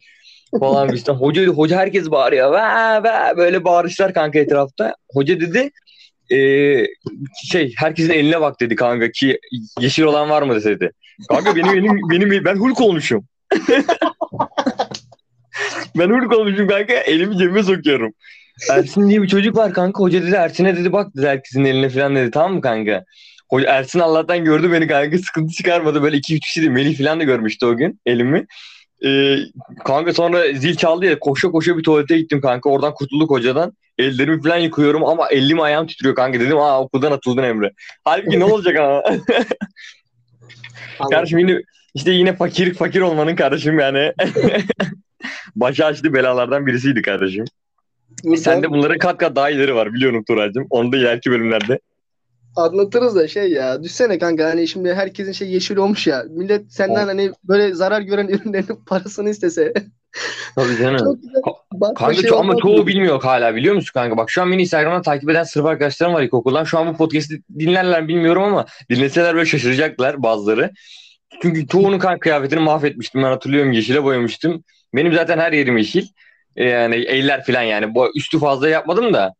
falan 0.60 0.92
işte. 0.92 1.12
Hoca 1.12 1.46
hoca 1.46 1.76
herkes 1.76 2.10
bağırıyor. 2.10 2.50
Vaa, 2.52 3.04
vaa, 3.04 3.36
böyle 3.36 3.64
bağırışlar 3.64 4.14
kanka 4.14 4.38
etrafta. 4.38 4.94
Hoca 5.12 5.40
dedi 5.40 5.70
eee, 6.32 6.88
şey 7.50 7.74
herkesin 7.76 8.10
eline 8.10 8.40
bak 8.40 8.60
dedi 8.60 8.76
kanka 8.76 9.10
ki 9.10 9.38
yeşil 9.80 10.02
olan 10.02 10.30
var 10.30 10.42
mı 10.42 10.64
dedi. 10.64 10.92
Kanka 11.28 11.56
benim 11.56 11.78
elim 11.78 12.00
benim 12.10 12.44
ben 12.44 12.56
Hulk 12.56 12.80
olmuşum. 12.80 13.26
ben 15.98 16.10
Hulk 16.10 16.32
olmuşum 16.32 16.68
kanka 16.68 16.92
elimi 16.92 17.38
cebime 17.38 17.62
sokuyorum. 17.62 18.12
Ersin 18.70 19.08
diye 19.08 19.22
bir 19.22 19.28
çocuk 19.28 19.56
var 19.56 19.72
kanka. 19.72 20.02
Hoca 20.02 20.22
dedi 20.22 20.34
Ersin'e 20.34 20.76
dedi 20.76 20.92
bak 20.92 21.16
dedi 21.16 21.26
herkesin 21.26 21.64
eline 21.64 21.88
falan 21.88 22.16
dedi. 22.16 22.30
Tamam 22.30 22.54
mı 22.54 22.60
kanka? 22.60 23.04
Hoca, 23.50 23.70
Ersin 23.70 23.98
Allah'tan 23.98 24.44
gördü 24.44 24.72
beni 24.72 24.86
kanka 24.86 25.18
sıkıntı 25.26 25.52
çıkarmadı. 25.52 26.02
Böyle 26.02 26.16
iki 26.16 26.36
üç 26.36 26.46
kişi 26.46 26.62
de 26.62 26.68
Melih 26.68 26.98
falan 26.98 27.20
da 27.20 27.24
görmüştü 27.24 27.66
o 27.66 27.76
gün 27.76 28.00
elimi. 28.06 28.46
Ee, 29.04 29.36
kanka 29.84 30.12
sonra 30.14 30.52
zil 30.52 30.76
çaldı 30.76 31.06
ya 31.06 31.18
koşa 31.18 31.50
koşa 31.50 31.78
bir 31.78 31.82
tuvalete 31.82 32.18
gittim 32.18 32.40
kanka. 32.40 32.70
Oradan 32.70 32.94
kurtulduk 32.94 33.30
hocadan. 33.30 33.72
Ellerimi 33.98 34.42
falan 34.42 34.56
yıkıyorum 34.56 35.04
ama 35.04 35.28
elim 35.28 35.60
ayağım 35.60 35.86
titriyor 35.86 36.14
kanka. 36.14 36.40
Dedim 36.40 36.58
aa 36.58 36.80
okuldan 36.80 37.12
atıldın 37.12 37.42
Emre. 37.42 37.72
Halbuki 38.04 38.40
ne 38.40 38.44
olacak 38.44 38.76
ama? 38.76 39.02
kardeşim 41.10 41.38
yine 41.38 41.62
işte 41.94 42.10
yine 42.10 42.36
fakir 42.36 42.74
fakir 42.74 43.00
olmanın 43.00 43.36
kardeşim 43.36 43.78
yani. 43.78 44.12
Başı 45.56 45.86
açtı 45.86 46.14
belalardan 46.14 46.66
birisiydi 46.66 47.02
kardeşim. 47.02 47.44
Buradan 48.24 48.42
Sende 48.42 48.70
bunların 48.70 48.98
kat 48.98 49.16
kat 49.16 49.36
daha 49.36 49.50
ileri 49.50 49.74
var 49.74 49.92
biliyorum 49.94 50.24
Turay'cığım. 50.24 50.66
Onu 50.70 50.92
da 50.92 50.96
ileriki 50.96 51.30
bölümlerde. 51.30 51.78
anlatırız 52.56 53.16
da 53.16 53.28
şey 53.28 53.50
ya. 53.50 53.82
Düşsene 53.82 54.18
kanka 54.18 54.44
hani 54.44 54.68
şimdi 54.68 54.94
herkesin 54.94 55.32
şey 55.32 55.48
yeşil 55.48 55.76
olmuş 55.76 56.06
ya. 56.06 56.24
Millet 56.30 56.72
senden 56.72 57.06
hani 57.06 57.32
böyle 57.44 57.74
zarar 57.74 58.00
gören 58.00 58.28
ürünlerin 58.28 58.78
parasını 58.86 59.30
istese. 59.30 59.72
Tabii 60.54 60.76
canım. 60.76 60.98
Çok 60.98 61.22
güzel. 61.22 61.42
Bak, 61.72 61.96
Kanka 61.96 62.14
şey 62.14 62.30
ama 62.34 62.56
çoğu 62.56 62.78
mı? 62.78 62.86
bilmiyor 62.86 63.22
hala 63.22 63.54
biliyor 63.54 63.74
musun 63.74 63.90
kanka? 63.94 64.16
Bak 64.16 64.30
şu 64.30 64.42
an 64.42 64.52
beni 64.52 64.62
Instagram'dan 64.62 65.02
takip 65.02 65.30
eden 65.30 65.44
sırf 65.44 65.64
arkadaşlarım 65.64 66.14
var 66.14 66.22
ilkokuldan. 66.22 66.64
Şu 66.64 66.78
an 66.78 66.86
bu 66.86 66.96
podcast'i 66.96 67.42
dinlerler 67.58 68.08
bilmiyorum 68.08 68.42
ama 68.42 68.66
dinleseler 68.90 69.34
böyle 69.34 69.46
şaşıracaklar 69.46 70.22
bazıları. 70.22 70.70
Çünkü 71.42 71.66
çoğunun 71.66 71.98
kanka 71.98 72.18
kıyafetini 72.18 72.60
mahvetmiştim 72.60 73.22
ben 73.22 73.28
hatırlıyorum 73.28 73.72
yeşile 73.72 74.04
boyamıştım. 74.04 74.64
Benim 74.94 75.12
zaten 75.12 75.38
her 75.38 75.52
yerim 75.52 75.76
yeşil. 75.78 76.06
Yani 76.56 76.94
eller 76.94 77.44
falan 77.44 77.62
yani. 77.62 77.94
Bu 77.94 78.08
üstü 78.16 78.38
fazla 78.38 78.68
yapmadım 78.68 79.14
da. 79.14 79.34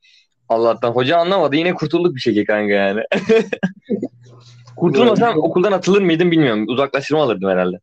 Allah'tan 0.49 0.91
hoca 0.91 1.17
anlamadı. 1.17 1.57
Yine 1.57 1.75
kurtulduk 1.75 2.15
bir 2.15 2.21
şekilde 2.21 2.45
kanka 2.45 2.73
yani. 2.73 3.01
Kurtulmasam 4.77 5.39
okuldan 5.39 5.73
atılır 5.73 6.03
mıydım 6.03 6.31
bilmiyorum. 6.31 6.65
Uzaklaştırma 6.69 7.23
alırdım 7.23 7.51
herhalde. 7.51 7.77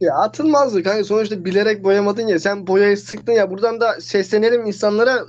Ya 0.00 0.14
atılmazdı 0.14 0.82
kanka. 0.82 1.04
Sonuçta 1.04 1.44
bilerek 1.44 1.84
boyamadın 1.84 2.26
ya. 2.26 2.38
Sen 2.38 2.66
boyayı 2.66 2.96
sıktın 2.96 3.32
ya. 3.32 3.50
Buradan 3.50 3.80
da 3.80 4.00
seslenelim 4.00 4.66
insanlara 4.66 5.26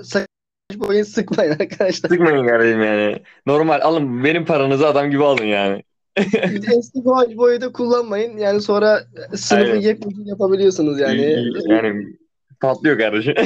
boyayı 0.75 1.05
sıkmayın 1.05 1.51
arkadaşlar. 1.51 2.09
Sıkmayın 2.09 2.47
kardeşim 2.47 2.83
yani. 2.83 3.19
Normal 3.45 3.81
alın 3.81 4.23
benim 4.23 4.45
paranızı 4.45 4.87
adam 4.87 5.11
gibi 5.11 5.23
alın 5.23 5.45
yani. 5.45 5.83
Eski 6.77 7.05
boy 7.05 7.37
boyayı 7.37 7.61
da 7.61 7.71
kullanmayın. 7.71 8.37
Yani 8.37 8.61
sonra 8.61 9.03
sınıfı 9.35 9.75
yepyeni 9.75 10.29
yapabiliyorsunuz 10.29 10.99
yani. 10.99 11.21
Yani 11.67 12.17
patlıyor 12.61 12.97
kardeşim. 12.97 13.33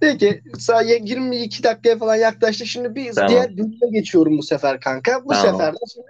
Peki 0.00 0.42
sadece 0.58 1.00
22 1.04 1.62
dakikaya 1.62 1.98
falan 1.98 2.16
yaklaştık. 2.16 2.66
Şimdi 2.66 2.94
bir 2.94 3.12
Tamam. 3.12 3.28
diğer 3.30 3.56
bölüme 3.56 3.90
geçiyorum 3.92 4.38
bu 4.38 4.42
sefer 4.42 4.80
kanka. 4.80 5.24
Bu 5.24 5.28
Tamam. 5.28 5.52
sefer 5.52 5.72
de 5.72 5.78
şimdi 5.94 6.06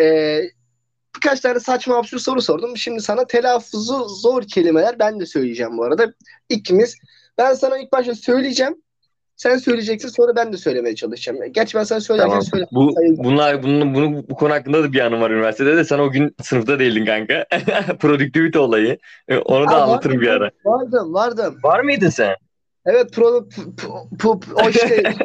e, 0.00 0.40
birkaç 1.16 1.40
tane 1.40 1.60
saçma 1.60 1.96
absürt 1.96 2.20
soru 2.20 2.42
sordum. 2.42 2.76
Şimdi 2.76 3.00
sana 3.00 3.26
telaffuzu 3.26 4.08
zor 4.08 4.42
kelimeler 4.42 4.98
ben 4.98 5.20
de 5.20 5.26
söyleyeceğim 5.26 5.78
bu 5.78 5.84
arada. 5.84 6.12
İkimiz 6.48 6.96
ben 7.38 7.54
sana 7.54 7.78
ilk 7.78 7.92
başta 7.92 8.14
söyleyeceğim. 8.14 8.74
Sen 9.40 9.56
söyleyeceksin 9.56 10.08
sonra 10.08 10.36
ben 10.36 10.52
de 10.52 10.56
söylemeye 10.56 10.94
çalışacağım. 10.94 11.52
Gerçi 11.52 11.78
ben 11.78 11.82
sana 11.82 12.00
söylerken 12.00 12.30
Tamam. 12.30 12.42
söyle. 12.42 12.66
Bu 12.72 12.94
bunlar 13.16 13.62
bunun 13.62 13.94
bunu 13.94 14.24
bu 14.28 14.34
konu 14.34 14.52
hakkında 14.52 14.82
da 14.82 14.92
bir 14.92 15.00
anım 15.00 15.20
var 15.20 15.30
üniversitede 15.30 15.76
de 15.76 15.84
sen 15.84 15.98
o 15.98 16.10
gün 16.10 16.36
sınıfta 16.42 16.78
değildin 16.78 17.04
kanka. 17.04 17.46
Produktivite 18.00 18.58
olayı. 18.58 18.98
E, 19.28 19.38
Onu 19.38 19.70
da 19.70 19.74
Aa, 19.76 19.82
anlatırım 19.82 20.16
vardım, 20.16 20.20
bir 20.20 20.28
ara. 20.28 20.50
Vardım 20.64 21.14
vardım. 21.14 21.56
Var 21.64 21.80
mıydın 21.80 22.08
sen? 22.08 22.34
Evet 22.86 23.12
pro, 23.12 23.48
p- 23.48 23.62
p- 24.18 24.46
p- 24.46 24.54
o 24.54 24.68
işte. 24.70 25.02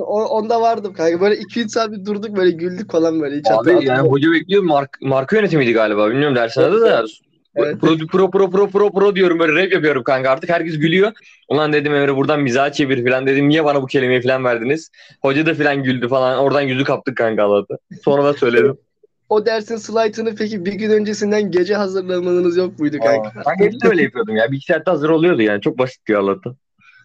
O, 0.00 0.24
onda 0.24 0.60
vardım 0.60 0.92
kanka. 0.92 1.20
Böyle 1.20 1.34
2-3 1.34 1.68
saat 1.68 1.92
bir 1.92 2.04
durduk 2.04 2.36
böyle 2.36 2.50
güldük 2.50 2.92
falan 2.92 3.20
böyle. 3.20 3.36
Hiç 3.36 3.46
Abi 3.50 3.84
yani 3.84 4.08
hoca 4.08 4.32
bekliyor 4.32 4.62
mark, 4.62 4.98
marka 5.02 5.36
yönetimiydi 5.36 5.72
galiba. 5.72 6.10
Bilmiyorum 6.10 6.36
dersin 6.36 6.60
adı 6.62 6.80
da. 6.80 7.04
Evet. 7.54 7.80
Pro, 7.80 7.96
pro 7.96 8.30
pro 8.30 8.50
pro 8.50 8.68
pro 8.70 8.92
pro 8.92 9.16
diyorum 9.16 9.38
böyle 9.38 9.62
rap 9.62 9.72
yapıyorum 9.72 10.02
kanka 10.04 10.30
artık 10.30 10.50
herkes 10.50 10.78
gülüyor. 10.78 11.12
Ulan 11.48 11.72
dedim 11.72 11.94
Emre 11.94 12.16
buradan 12.16 12.40
mizah 12.40 12.72
çevir 12.72 13.04
falan 13.04 13.26
dedim 13.26 13.48
niye 13.48 13.64
bana 13.64 13.82
bu 13.82 13.86
kelimeyi 13.86 14.22
falan 14.22 14.44
verdiniz. 14.44 14.90
Hoca 15.22 15.46
da 15.46 15.54
falan 15.54 15.82
güldü 15.82 16.08
falan 16.08 16.38
oradan 16.38 16.60
yüzü 16.60 16.84
kaptık 16.84 17.16
kanka 17.16 17.42
Allah'ta. 17.42 17.78
Sonra 18.04 18.24
da 18.24 18.32
söyledim. 18.34 18.78
O 19.30 19.46
dersin 19.46 19.76
slaytını 19.76 20.34
peki 20.34 20.64
bir 20.64 20.72
gün 20.72 20.90
öncesinden 20.90 21.50
gece 21.50 21.74
hazırlamanız 21.74 22.56
yok 22.56 22.78
muydu 22.78 22.98
kanka? 22.98 23.30
Kanka 23.30 23.64
hep 23.64 23.72
de 23.72 23.88
öyle 23.88 24.02
yapıyordum 24.02 24.36
ya. 24.36 24.52
Bir 24.52 24.56
iki 24.56 24.66
saatte 24.66 24.90
hazır 24.90 25.08
oluyordu 25.08 25.42
yani. 25.42 25.60
Çok 25.60 25.78
basit 25.78 26.06
diyor 26.06 26.20
Allah'tan. 26.20 26.56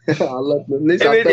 Anlatma. 0.30 0.78
Neyse 0.80 1.06
Evet, 1.08 1.28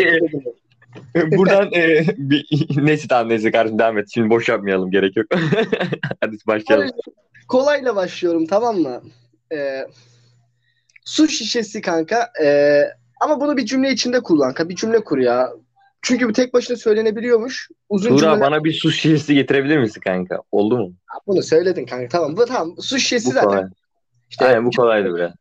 e, 1.15 1.31
Buradan 1.37 1.73
e, 1.73 2.05
bir, 2.17 2.45
neyse 2.75 3.07
tamam 3.07 3.29
neyse 3.29 3.51
kardeşim 3.51 3.79
devam 3.79 3.97
et. 3.97 4.07
Şimdi 4.13 4.29
boş 4.29 4.49
yapmayalım 4.49 4.91
gerek 4.91 5.17
yok. 5.17 5.27
Hadi 6.21 6.37
başlayalım. 6.47 6.89
Kolayla 7.53 7.95
başlıyorum 7.95 8.45
tamam 8.47 8.77
mı? 8.77 9.01
Ee, 9.53 9.87
su 11.05 11.27
şişesi 11.27 11.81
kanka. 11.81 12.29
Ee, 12.43 12.81
ama 13.21 13.41
bunu 13.41 13.57
bir 13.57 13.65
cümle 13.65 13.91
içinde 13.91 14.19
kullan. 14.23 14.47
kanka. 14.53 14.69
Bir 14.69 14.75
cümle 14.75 15.03
kur 15.03 15.17
ya. 15.17 15.49
Çünkü 16.01 16.27
bu 16.27 16.33
tek 16.33 16.53
başına 16.53 16.77
söylenebiliyormuş. 16.77 17.69
Uzun 17.89 18.09
Tuğra 18.09 18.19
cümleler. 18.19 18.41
bana 18.41 18.63
bir 18.63 18.73
su 18.73 18.91
şişesi 18.91 19.33
getirebilir 19.35 19.77
misin 19.77 20.01
kanka? 20.01 20.39
Oldu 20.51 20.77
mu? 20.77 20.93
Bunu 21.27 21.43
söyledin 21.43 21.85
kanka. 21.85 22.07
Tamam. 22.07 22.37
Bu 22.37 22.45
tamam. 22.45 22.75
Su 22.79 22.99
şişesi 22.99 23.27
Bu 23.27 23.31
zaten. 23.33 23.47
kolay. 23.49 23.63
İşte 24.29 24.45
Aynen 24.45 24.65
bu 24.65 24.71
kolaydı 24.71 25.15
biraz. 25.15 25.31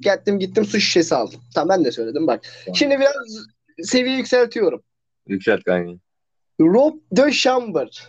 gittim 0.00 0.38
gittim 0.38 0.64
su 0.64 0.80
şişesi 0.80 1.14
aldım. 1.14 1.40
Tamam 1.54 1.68
ben 1.78 1.84
de 1.84 1.92
söyledim 1.92 2.26
bak. 2.26 2.40
Tamam. 2.64 2.76
Şimdi 2.76 2.98
biraz 3.00 3.46
seviye 3.82 4.16
yükseltiyorum. 4.16 4.82
Yükselt 5.26 5.64
kanka. 5.64 5.92
Rob 6.60 6.94
de 7.12 7.32
Chamber. 7.32 8.08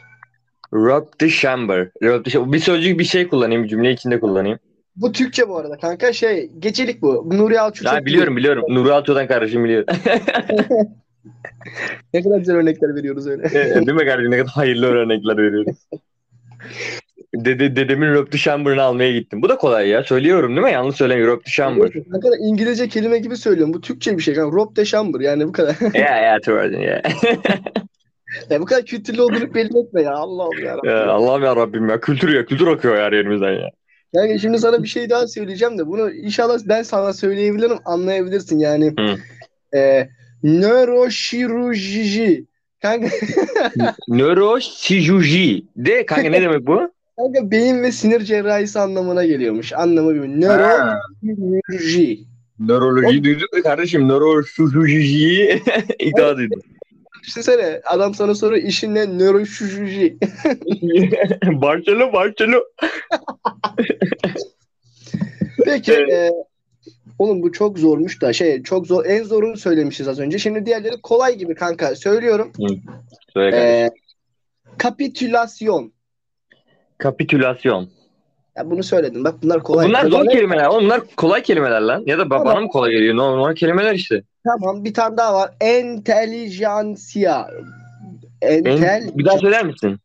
Rob 0.73 1.06
the 1.19 1.30
chamber. 1.30 1.89
Rob 2.03 2.23
the 2.25 2.32
chamber. 2.32 2.53
Bir 2.53 2.60
sözcük 2.60 2.99
bir 2.99 3.03
şey 3.03 3.27
kullanayım. 3.27 3.67
Cümle 3.67 3.91
içinde 3.91 4.19
kullanayım. 4.19 4.60
Bu 4.95 5.12
Türkçe 5.12 5.49
bu 5.49 5.58
arada 5.58 5.77
kanka. 5.77 6.13
Şey 6.13 6.51
gecelik 6.60 7.01
bu. 7.01 7.30
Nuri 7.32 7.60
Alço 7.60 7.86
Ya 7.86 8.06
biliyorum 8.06 8.38
biliyorum. 8.38 8.63
Nuri 8.69 8.91
Altuğ'dan 8.93 9.27
kardeşim 9.27 9.63
biliyor. 9.63 9.88
biliyor. 9.88 10.19
Ne 12.13 12.21
kadar 12.21 12.38
güzel 12.38 12.56
örnekler 12.56 12.95
veriyoruz 12.95 13.27
öyle. 13.27 13.43
Değil 13.53 13.97
mi 13.97 14.06
kardeşim? 14.06 14.32
Ne 14.32 14.38
kadar 14.38 14.51
hayırlı 14.51 14.86
örnekler 14.86 15.38
veriyoruz. 15.38 15.77
Dede, 17.36 17.75
dedemin 17.75 18.13
Rob 18.13 18.32
the 18.32 18.38
chamber'ını 18.38 18.82
almaya 18.82 19.12
gittim. 19.12 19.41
Bu 19.41 19.49
da 19.49 19.58
kolay 19.58 19.88
ya. 19.88 20.03
Söylüyorum 20.03 20.56
değil 20.56 20.67
mi? 20.67 20.71
Yanlış 20.71 20.95
söylemiyorum. 20.95 21.36
Rob 21.36 21.43
the 21.43 21.51
chamber. 21.51 21.89
Ne 21.95 22.19
kadar 22.19 22.38
İngilizce 22.39 22.88
kelime 22.88 23.17
gibi 23.17 23.38
söylüyorum. 23.38 23.73
Bu 23.73 23.82
Türkçe 23.82 24.17
bir 24.17 24.23
şey 24.23 24.36
kanka. 24.36 24.58
Rob 24.58 24.75
de 24.75 24.86
Chamber 24.86 25.19
yani 25.19 25.47
bu 25.47 25.51
kadar. 25.51 25.75
yeah 25.82 26.21
yeah 26.21 26.41
Tuğra'cığım 26.41 26.82
yeah. 26.82 27.01
Ya 28.50 28.62
bu 28.62 28.65
kadar 28.65 28.86
kültürlü 28.86 29.21
olduğunu 29.21 29.54
belli 29.54 29.80
etme 29.80 30.02
ya. 30.02 30.13
Allah'ım 30.13 30.63
ya. 30.63 30.78
Ya 30.84 31.08
Allah'ım 31.08 31.43
ya 31.43 31.56
Rabbim 31.56 31.89
ya. 31.89 32.00
Kültür 32.00 32.36
ya. 32.36 32.45
Kültür 32.45 32.67
akıyor 32.67 32.97
her 32.97 33.12
yerimizden 33.12 33.52
ya. 33.52 33.69
Yani 34.13 34.39
şimdi 34.39 34.60
sana 34.60 34.84
bir 34.84 34.88
şey 34.88 35.10
daha 35.10 35.28
söyleyeceğim 35.28 35.78
de 35.78 35.88
bunu 35.88 36.12
inşallah 36.12 36.60
ben 36.65 36.84
sana 36.84 37.13
söyleyebilirim 37.13 37.78
anlayabilirsin 37.86 38.60
yani. 38.60 38.93
Hı. 39.00 39.15
E, 39.78 40.10
nöroşirurji. 40.43 42.45
Kanka, 42.82 43.08
Nöroşirurji. 44.08 45.65
De 45.76 46.06
kanka 46.06 46.30
ne 46.30 46.41
demek 46.41 46.67
bu? 46.67 46.91
kanka 47.17 47.52
beyin 47.52 47.84
ve 47.84 47.91
sinir 47.91 48.21
cerrahisi 48.21 48.80
anlamına 48.80 49.26
geliyormuş. 49.26 49.73
Anlamı. 49.73 50.47
Ha. 50.47 51.02
Nöroşirurji. 51.23 52.19
Nöroloji 52.60 53.23
duyduk 53.23 53.54
mu 53.54 53.63
kardeşim? 53.63 54.08
Nöroşirurjiyi 54.08 55.62
daha 56.17 56.38
duydum. 56.38 56.62
Düşünsene 57.28 57.82
adam 57.86 58.13
sana 58.13 58.36
soruyor 58.36 58.63
işin 58.63 58.96
ne? 58.96 59.18
Nöroşirurji. 59.18 60.18
Barçelo 61.62 62.13
Barçelo. 62.13 62.60
Peki 65.66 65.94
e, 65.94 66.32
oğlum 67.20 67.42
bu 67.42 67.52
çok 67.52 67.80
zormuş 67.80 68.22
da 68.22 68.34
şey 68.34 68.63
çok 68.63 68.88
zor 68.88 69.06
en 69.06 69.24
zorunu 69.24 69.58
söylemişiz 69.58 70.08
az 70.08 70.20
önce. 70.20 70.40
Şimdi 70.40 70.66
diğerleri 70.66 71.02
kolay 71.04 71.36
gibi 71.36 71.56
kanka 71.56 71.96
söylüyorum. 71.96 72.52
Söyle 73.34 73.52
kardeşim. 73.52 73.86
E, 73.86 73.90
kapitülasyon. 74.78 75.94
Kapitülasyon. 76.98 77.90
Ya 78.58 78.70
bunu 78.72 78.84
söyledim. 78.84 79.24
Bak 79.24 79.36
bunlar 79.44 79.63
kolay. 79.63 79.88
Bunlar 79.88 80.06
zor 80.06 80.26
kelimeler. 80.26 80.66
Oğlum 80.66 80.84
bunlar 80.84 81.02
kolay 81.18 81.44
kelimeler 81.44 81.82
lan. 81.82 82.04
Ya 82.06 82.18
da 82.18 82.24
ba- 82.24 82.46
bana 82.46 82.60
mı 82.60 82.68
kolay 82.68 82.92
geliyor? 82.92 83.16
Normal 83.16 83.56
kelimeler 83.56 83.94
işte. 83.94 84.24
Tamam 84.48 84.86
bir 84.86 84.94
tane 84.94 85.18
daha 85.18 85.34
var. 85.34 85.52
Entelijansiya. 85.62 87.50
En, 88.42 88.66
Entel 88.66 89.10
bir 89.18 89.26
daha 89.26 89.38
söyler 89.38 89.66
misin? 89.66 90.00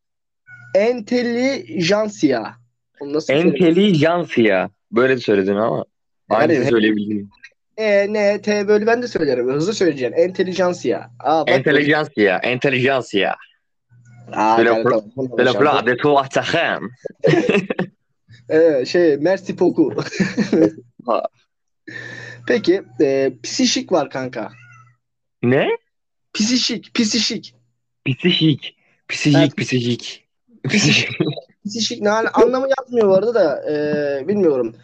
Entelijansiya. 0.75 2.57
Entelijansiya. 3.29 4.71
Böyle 4.93 5.19
söyledin 5.19 5.57
ama. 5.57 5.85
Aynı 6.31 6.55
Yani- 6.55 6.67
söyleyebildim. 6.67 7.31
E, 7.77 8.13
N, 8.13 8.43
T 8.43 8.69
böyle 8.69 8.87
ben 8.87 9.03
de 9.03 9.09
söylerim. 9.09 9.53
Hızlı 9.53 9.75
söyleyeceğim. 9.75 10.15
Entelijansiya. 10.17 11.11
Aa. 11.21 11.45
Entelijansiya. 11.47 12.39
Entelijansiya. 12.39 13.35
De 15.87 15.97
tu 15.97 16.19
atahem. 16.19 16.89
Ee, 18.51 18.85
şey 18.87 19.17
merci 19.17 19.59
beaucoup. 19.59 19.95
Peki 22.47 22.83
e, 23.01 23.33
psişik 23.43 23.93
var 23.93 24.11
kanka. 24.11 24.53
Ne? 25.43 25.69
Psişik, 26.35 26.95
psişik. 26.95 27.55
Psişik. 28.07 28.77
Psişik, 29.09 29.37
Evet. 29.39 29.57
psişik. 29.57 30.29
Psişik. 30.69 31.09
Psişik 31.67 32.03
ne 32.03 32.09
hal- 32.09 32.31
anlamı 32.35 32.69
yapmıyor 32.79 33.09
bu 33.09 33.15
arada 33.15 33.35
da 33.35 33.71
e, 33.73 34.29
bilmiyorum. 34.29 34.77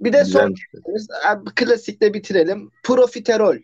Bir 0.00 0.12
de 0.12 0.24
son 0.24 0.54
Güzelmiş. 0.74 1.48
e, 1.50 1.54
klasikle 1.54 2.14
bitirelim. 2.14 2.70
Profiterol. 2.82 3.56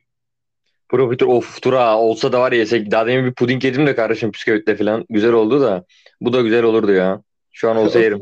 Profiter 0.88 1.26
of 1.26 1.62
tura 1.62 1.98
olsa 1.98 2.32
da 2.32 2.40
var 2.40 2.52
ya 2.52 2.58
yesek. 2.58 2.90
Daha 2.90 3.06
demin 3.06 3.24
bir 3.26 3.34
puding 3.34 3.64
yedim 3.64 3.86
de 3.86 3.94
kardeşim 3.94 4.32
bisküvitle 4.32 4.76
falan. 4.76 5.04
Güzel 5.10 5.32
oldu 5.32 5.60
da. 5.60 5.84
Bu 6.20 6.32
da 6.32 6.40
güzel 6.40 6.62
olurdu 6.62 6.92
ya. 6.92 7.22
Şu 7.52 7.70
an 7.70 7.76
olsa 7.76 7.98
yerim. 8.00 8.20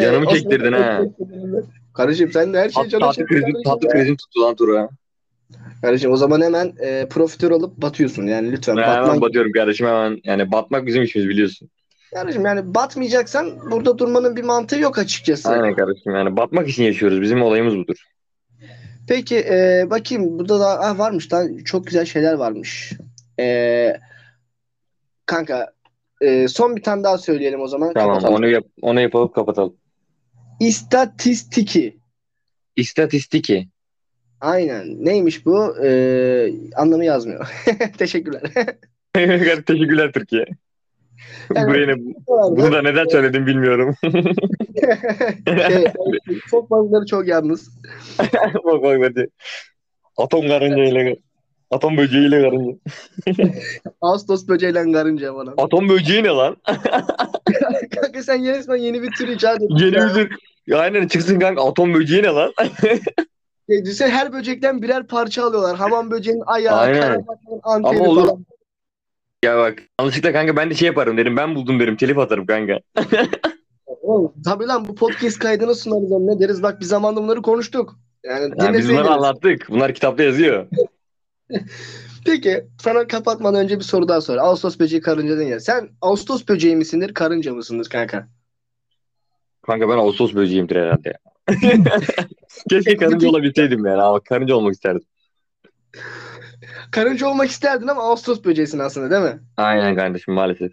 Canımı 0.00 0.26
çektirdin 0.26 0.72
ha. 0.72 1.02
Kardeşim 1.94 2.32
sen 2.32 2.54
de 2.54 2.58
her 2.58 2.68
şeyi 2.68 2.88
canım 2.88 3.06
tatlı 3.06 3.26
krizin, 3.26 3.62
tatlı 3.64 3.88
krizin 3.88 4.16
tuttu 4.16 4.40
lan 4.40 4.54
tura. 4.54 4.88
Kardeşim 5.82 6.12
o 6.12 6.16
zaman 6.16 6.40
hemen 6.40 6.72
e, 6.80 7.06
profiterol 7.08 7.60
alıp 7.60 7.76
batıyorsun 7.76 8.26
yani 8.26 8.52
lütfen. 8.52 8.76
Ben 8.76 8.82
Batman- 8.82 9.06
hemen 9.06 9.20
batıyorum 9.20 9.52
kardeşim 9.52 9.86
hemen. 9.86 10.20
Yani 10.24 10.52
batmak 10.52 10.86
bizim 10.86 11.02
işimiz 11.02 11.28
biliyorsun. 11.28 11.70
Kardeşim 12.14 12.44
yani 12.44 12.74
batmayacaksan 12.74 13.70
burada 13.70 13.98
durmanın 13.98 14.36
bir 14.36 14.44
mantığı 14.44 14.78
yok 14.78 14.98
açıkçası. 14.98 15.48
Aynen 15.48 15.74
kardeşim 15.74 16.14
yani 16.14 16.36
batmak 16.36 16.68
için 16.68 16.82
yaşıyoruz. 16.84 17.22
Bizim 17.22 17.42
olayımız 17.42 17.76
budur. 17.76 17.96
Peki 19.08 19.36
e, 19.36 19.86
bakayım 19.90 20.38
burada 20.38 20.60
da 20.60 20.80
ah, 20.80 20.98
varmış 20.98 21.32
lan 21.32 21.56
çok 21.64 21.86
güzel 21.86 22.04
şeyler 22.04 22.34
varmış. 22.34 22.92
E, 23.40 23.96
kanka 25.26 25.72
e, 26.20 26.48
son 26.48 26.76
bir 26.76 26.82
tane 26.82 27.04
daha 27.04 27.18
söyleyelim 27.18 27.60
o 27.60 27.68
zaman. 27.68 27.92
Tamam 27.94 28.08
kapatalım. 28.08 28.34
onu 28.34 28.48
yap 28.48 28.64
onu 28.82 29.00
yapalım 29.00 29.32
kapatalım. 29.32 29.76
İstatistiki. 30.60 31.98
İstatistiki. 32.76 33.68
Aynen. 34.40 35.04
Neymiş 35.04 35.46
bu? 35.46 35.84
E, 35.84 35.90
anlamı 36.76 37.04
yazmıyor. 37.04 37.48
Teşekkürler. 37.98 38.42
Teşekkürler 39.66 40.12
Türkiye. 40.12 40.46
Yani- 41.54 41.68
Buraya 41.70 41.86
ne, 41.86 41.96
bunu 42.28 42.72
da 42.72 42.82
neden 42.82 43.06
söyledim 43.06 43.46
bilmiyorum. 43.46 43.94
şey, 45.46 45.84
çok 46.50 46.70
bazıları 46.70 47.06
çok 47.06 47.28
yalnız. 47.28 47.78
bak 48.64 48.82
bak 48.82 48.98
hadi. 49.02 49.28
Atom 50.16 50.48
karınca 50.48 50.84
ile 50.84 51.16
atom 51.70 51.96
böceği 51.96 52.28
ile 52.28 52.42
karınca. 52.42 52.76
Ağustos 54.00 54.48
böceğiyle 54.48 54.92
karınca 54.92 55.34
bana. 55.34 55.54
Atom 55.58 55.88
böceği 55.88 56.24
ne 56.24 56.28
lan? 56.28 56.56
Kanka 57.94 58.22
sen 58.22 58.44
resmen 58.46 58.76
yeni 58.76 59.02
bir 59.02 59.10
tür 59.10 59.28
icat 59.28 59.62
ettin. 59.62 59.76
Yeni 59.76 59.96
ya. 59.96 60.08
bir 60.08 60.14
tür. 60.14 60.36
Ya 60.66 60.78
aynen 60.78 61.08
çıksın 61.08 61.38
kanka 61.38 61.68
atom 61.68 61.94
böceği 61.94 62.22
ne 62.22 62.28
lan? 62.28 62.52
Şey, 63.70 63.84
düşünsene 63.84 64.10
her 64.10 64.32
böcekten 64.32 64.82
birer 64.82 65.06
parça 65.06 65.44
alıyorlar. 65.44 65.76
Hamam 65.76 66.10
böceğinin 66.10 66.42
ayağı, 66.46 66.78
Aynen. 66.78 67.00
karabasanın 67.00 67.60
anteni 67.62 68.00
Ama 68.00 68.10
olur. 68.10 68.26
falan. 68.26 68.44
ya 69.44 69.58
bak 69.58 69.82
yanlışlıkla 70.00 70.32
kanka 70.32 70.56
ben 70.56 70.70
de 70.70 70.74
şey 70.74 70.86
yaparım 70.86 71.16
derim. 71.16 71.36
Ben 71.36 71.54
buldum 71.54 71.80
derim. 71.80 71.96
Telif 71.96 72.18
atarım 72.18 72.46
kanka. 72.46 72.78
Oğlum, 73.86 74.32
tabii 74.44 74.66
lan 74.66 74.88
bu 74.88 74.94
podcast 74.94 75.38
kaydını 75.38 75.74
sunarız 75.74 76.10
ne 76.10 76.40
deriz. 76.40 76.62
Bak 76.62 76.80
bir 76.80 76.84
zamanda 76.84 77.22
bunları 77.22 77.42
konuştuk. 77.42 77.96
Yani, 78.24 78.54
Yani 78.58 78.78
biz 78.78 78.88
bunları 78.90 79.08
anlattık. 79.10 79.66
Bunlar 79.70 79.94
kitapta 79.94 80.22
yazıyor. 80.22 80.66
Peki 82.26 82.64
sana 82.82 83.06
kapatmadan 83.06 83.64
önce 83.64 83.78
bir 83.78 83.84
soru 83.84 84.08
daha 84.08 84.20
sor. 84.20 84.36
Ağustos 84.36 84.78
böceği 84.78 85.02
karınca 85.02 85.36
dedin 85.36 85.46
ya. 85.46 85.60
Sen 85.60 85.88
Ağustos 86.00 86.48
böceği 86.48 86.76
misindir, 86.76 87.14
karınca 87.14 87.54
mısındır 87.54 87.88
kanka? 87.88 88.28
Kanka 89.62 89.88
ben 89.88 89.98
Ağustos 89.98 90.34
böceğimdir 90.34 90.76
herhalde. 90.76 91.12
Keşke 92.70 92.96
karınca 92.96 93.28
olabilseydim 93.28 93.86
yani. 93.86 94.02
Ama 94.02 94.20
karınca 94.20 94.54
olmak 94.54 94.74
isterdim. 94.74 95.02
Karınca 96.90 97.28
olmak 97.28 97.50
isterdin 97.50 97.86
ama 97.86 98.02
Ağustos 98.02 98.44
böceğisin 98.44 98.78
aslında 98.78 99.10
değil 99.10 99.34
mi? 99.34 99.40
Aynen 99.56 99.96
kardeşim 99.96 100.34
maalesef. 100.34 100.72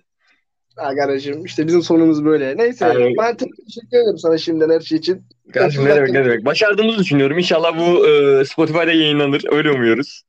Ha 0.76 0.96
kardeşim 0.96 1.46
işte 1.46 1.68
bizim 1.68 1.82
sonumuz 1.82 2.26
böyle. 2.26 2.58
Neyse 2.58 2.86
Aynen. 2.86 3.13
ben 3.18 3.38
te- 3.38 3.46
teşekkür 3.66 3.98
ederim 3.98 4.18
sana 4.18 4.38
şimdiden 4.38 4.70
her 4.70 4.80
şey 4.80 4.98
için. 4.98 5.24
Kardeşim 5.54 5.86
ne 5.86 5.96
demek 5.96 6.10
ne 6.10 6.26
demek. 6.26 6.46
Başardığımızı 6.46 7.00
düşünüyorum. 7.00 7.38
İnşallah 7.38 7.80
bu 7.80 8.08
e, 8.08 8.46
Spotify'da 8.46 8.92
yayınlanır. 8.92 9.44
Öyle 9.52 9.72
umuyoruz. 9.72 10.24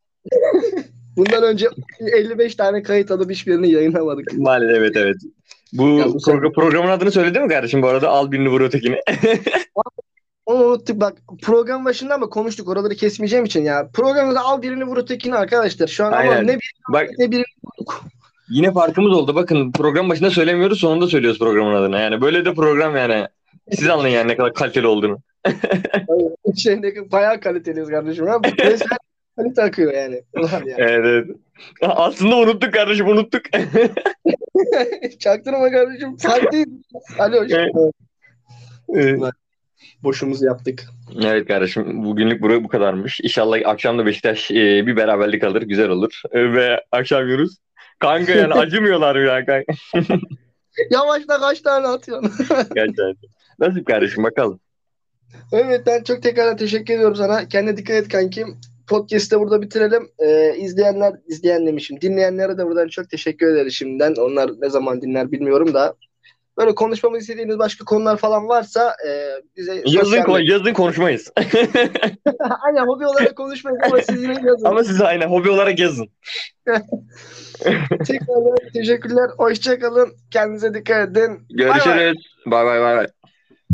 Bundan 1.16 1.42
önce 1.42 1.68
55 2.00 2.54
tane 2.54 2.82
kayıt 2.82 3.10
alıp 3.10 3.30
hiçbirini 3.30 3.70
yayınlamadık. 3.70 4.38
Maalesef 4.38 4.76
evet 4.76 4.96
evet. 4.96 5.16
Bu, 5.72 5.88
Ya 5.88 6.04
bu 6.06 6.18
progr- 6.18 6.52
programın 6.52 6.88
adını 6.88 7.10
söyledi 7.10 7.40
mi 7.40 7.48
kardeşim 7.48 7.82
bu 7.82 7.88
arada? 7.88 8.08
Al 8.08 8.32
birini 8.32 8.48
vur 8.48 8.60
ötekini. 8.60 9.00
Onu 10.46 10.64
unuttuk 10.64 11.00
bak 11.00 11.14
program 11.42 11.84
başında 11.84 12.14
ama 12.14 12.28
konuştuk 12.28 12.68
oraları 12.68 12.94
kesmeyeceğim 12.94 13.44
için 13.44 13.64
ya. 13.64 13.88
Programda 13.94 14.40
al 14.40 14.62
birini 14.62 14.84
vur 14.84 14.96
ötekini 14.96 15.34
arkadaşlar. 15.34 15.86
Şu 15.86 16.04
an 16.04 16.12
ama 16.12 16.34
ne 16.34 16.54
bir 16.54 16.72
Bak 16.92 17.08
ne 17.18 17.30
bir 17.30 17.44
yine 18.48 18.72
farkımız 18.72 19.12
oldu. 19.12 19.34
Bakın 19.34 19.72
program 19.72 20.08
başında 20.08 20.30
söylemiyoruz 20.30 20.80
sonunda 20.80 21.06
söylüyoruz 21.06 21.38
programın 21.38 21.74
adını. 21.74 21.96
Yani 21.96 22.20
böyle 22.20 22.44
de 22.44 22.54
program 22.54 22.96
yani. 22.96 23.26
Siz 23.72 23.88
anlayın 23.88 24.16
yani 24.16 24.28
ne 24.28 24.36
kadar 24.36 24.54
kaliteli 24.54 24.86
olduğunu. 24.86 25.18
şeydeki 26.56 27.12
bayağı 27.12 27.40
kaliteliyiz 27.40 27.88
kardeşim. 27.88 28.26
Ha? 28.26 28.44
Bu 28.44 28.48
resmen 28.48 28.98
kalite 29.38 29.62
akıyor 29.62 29.92
yani. 29.92 30.22
Ulan 30.36 30.64
ya. 30.66 30.76
Evet, 30.78 31.04
evet. 31.04 31.36
Aslında 31.80 32.36
unuttuk 32.36 32.74
kardeşim 32.74 33.08
unuttuk. 33.08 33.42
Çaktırma 35.18 35.70
kardeşim. 35.70 36.16
Farklıyız. 36.16 36.68
Alo. 37.18 37.44
Evet. 37.50 37.72
Evet. 38.94 39.20
Boşumuzu 40.02 40.46
yaptık. 40.46 40.84
Evet 41.24 41.48
kardeşim 41.48 42.04
bugünlük 42.04 42.42
bu, 42.42 42.64
bu 42.64 42.68
kadarmış. 42.68 43.20
İnşallah 43.20 43.58
akşam 43.64 43.98
da 43.98 44.06
Beşiktaş 44.06 44.50
e, 44.50 44.86
bir 44.86 44.96
beraberlik 44.96 45.44
alır 45.44 45.62
güzel 45.62 45.88
olur. 45.88 46.22
E, 46.32 46.52
ve 46.52 46.84
akşam 46.92 47.26
yiyoruz. 47.26 47.56
Kanka 47.98 48.32
yani 48.32 48.54
acımıyorlar 48.60 49.16
ya 49.16 49.46
kanka. 49.46 49.72
Yavaşla 50.90 51.40
kaç 51.40 51.60
tane 51.60 51.86
atıyorsun? 51.86 52.32
Gerçekten. 52.74 53.14
Nasip 53.58 53.86
kardeşim 53.86 54.24
bakalım. 54.24 54.60
evet 55.52 55.82
ben 55.86 56.02
çok 56.02 56.22
tekrar 56.22 56.58
teşekkür 56.58 56.94
ediyorum 56.94 57.16
sana. 57.16 57.48
Kendine 57.48 57.76
dikkat 57.76 57.96
et 57.96 58.08
kankim. 58.08 58.60
Podcast'ı 58.88 59.40
burada 59.40 59.62
bitirelim. 59.62 60.08
Ee, 60.18 60.54
izleyenler, 60.56 61.14
izleyen 61.26 61.66
demişim. 61.66 62.00
Dinleyenlere 62.00 62.58
de 62.58 62.66
buradan 62.66 62.88
çok 62.88 63.10
teşekkür 63.10 63.46
ederiz 63.54 63.74
şimdiden. 63.74 64.14
Onlar 64.18 64.50
ne 64.60 64.70
zaman 64.70 65.02
dinler 65.02 65.32
bilmiyorum 65.32 65.74
da. 65.74 65.94
böyle 66.58 66.74
konuşmamızı 66.74 67.20
istediğiniz 67.20 67.58
başka 67.58 67.84
konular 67.84 68.16
falan 68.16 68.48
varsa 68.48 68.94
e, 69.08 69.10
bize 69.56 69.82
Yazın, 69.86 70.16
medya- 70.16 70.50
yazın 70.52 70.72
konuşmayız. 70.72 71.32
Aynen 72.66 72.86
hobi 72.86 73.06
olarak 73.06 73.36
konuşmayın 73.36 73.78
ama 73.82 73.98
siz 74.02 74.22
yine 74.22 74.36
yazın. 74.46 74.64
Ama 74.64 74.84
siz 74.84 75.00
aynen 75.00 75.28
hobi 75.28 75.50
olarak 75.50 75.78
yazın. 75.78 76.08
Tekrardan 78.06 78.56
teşekkürler. 78.74 79.30
Hoşçakalın. 79.38 80.12
Kendinize 80.30 80.74
dikkat 80.74 81.10
edin. 81.10 81.38
Görüşürüz. 81.50 82.16
Bay 82.46 82.66
bay 82.66 82.80
bay 82.80 82.96
bay. 82.96 83.06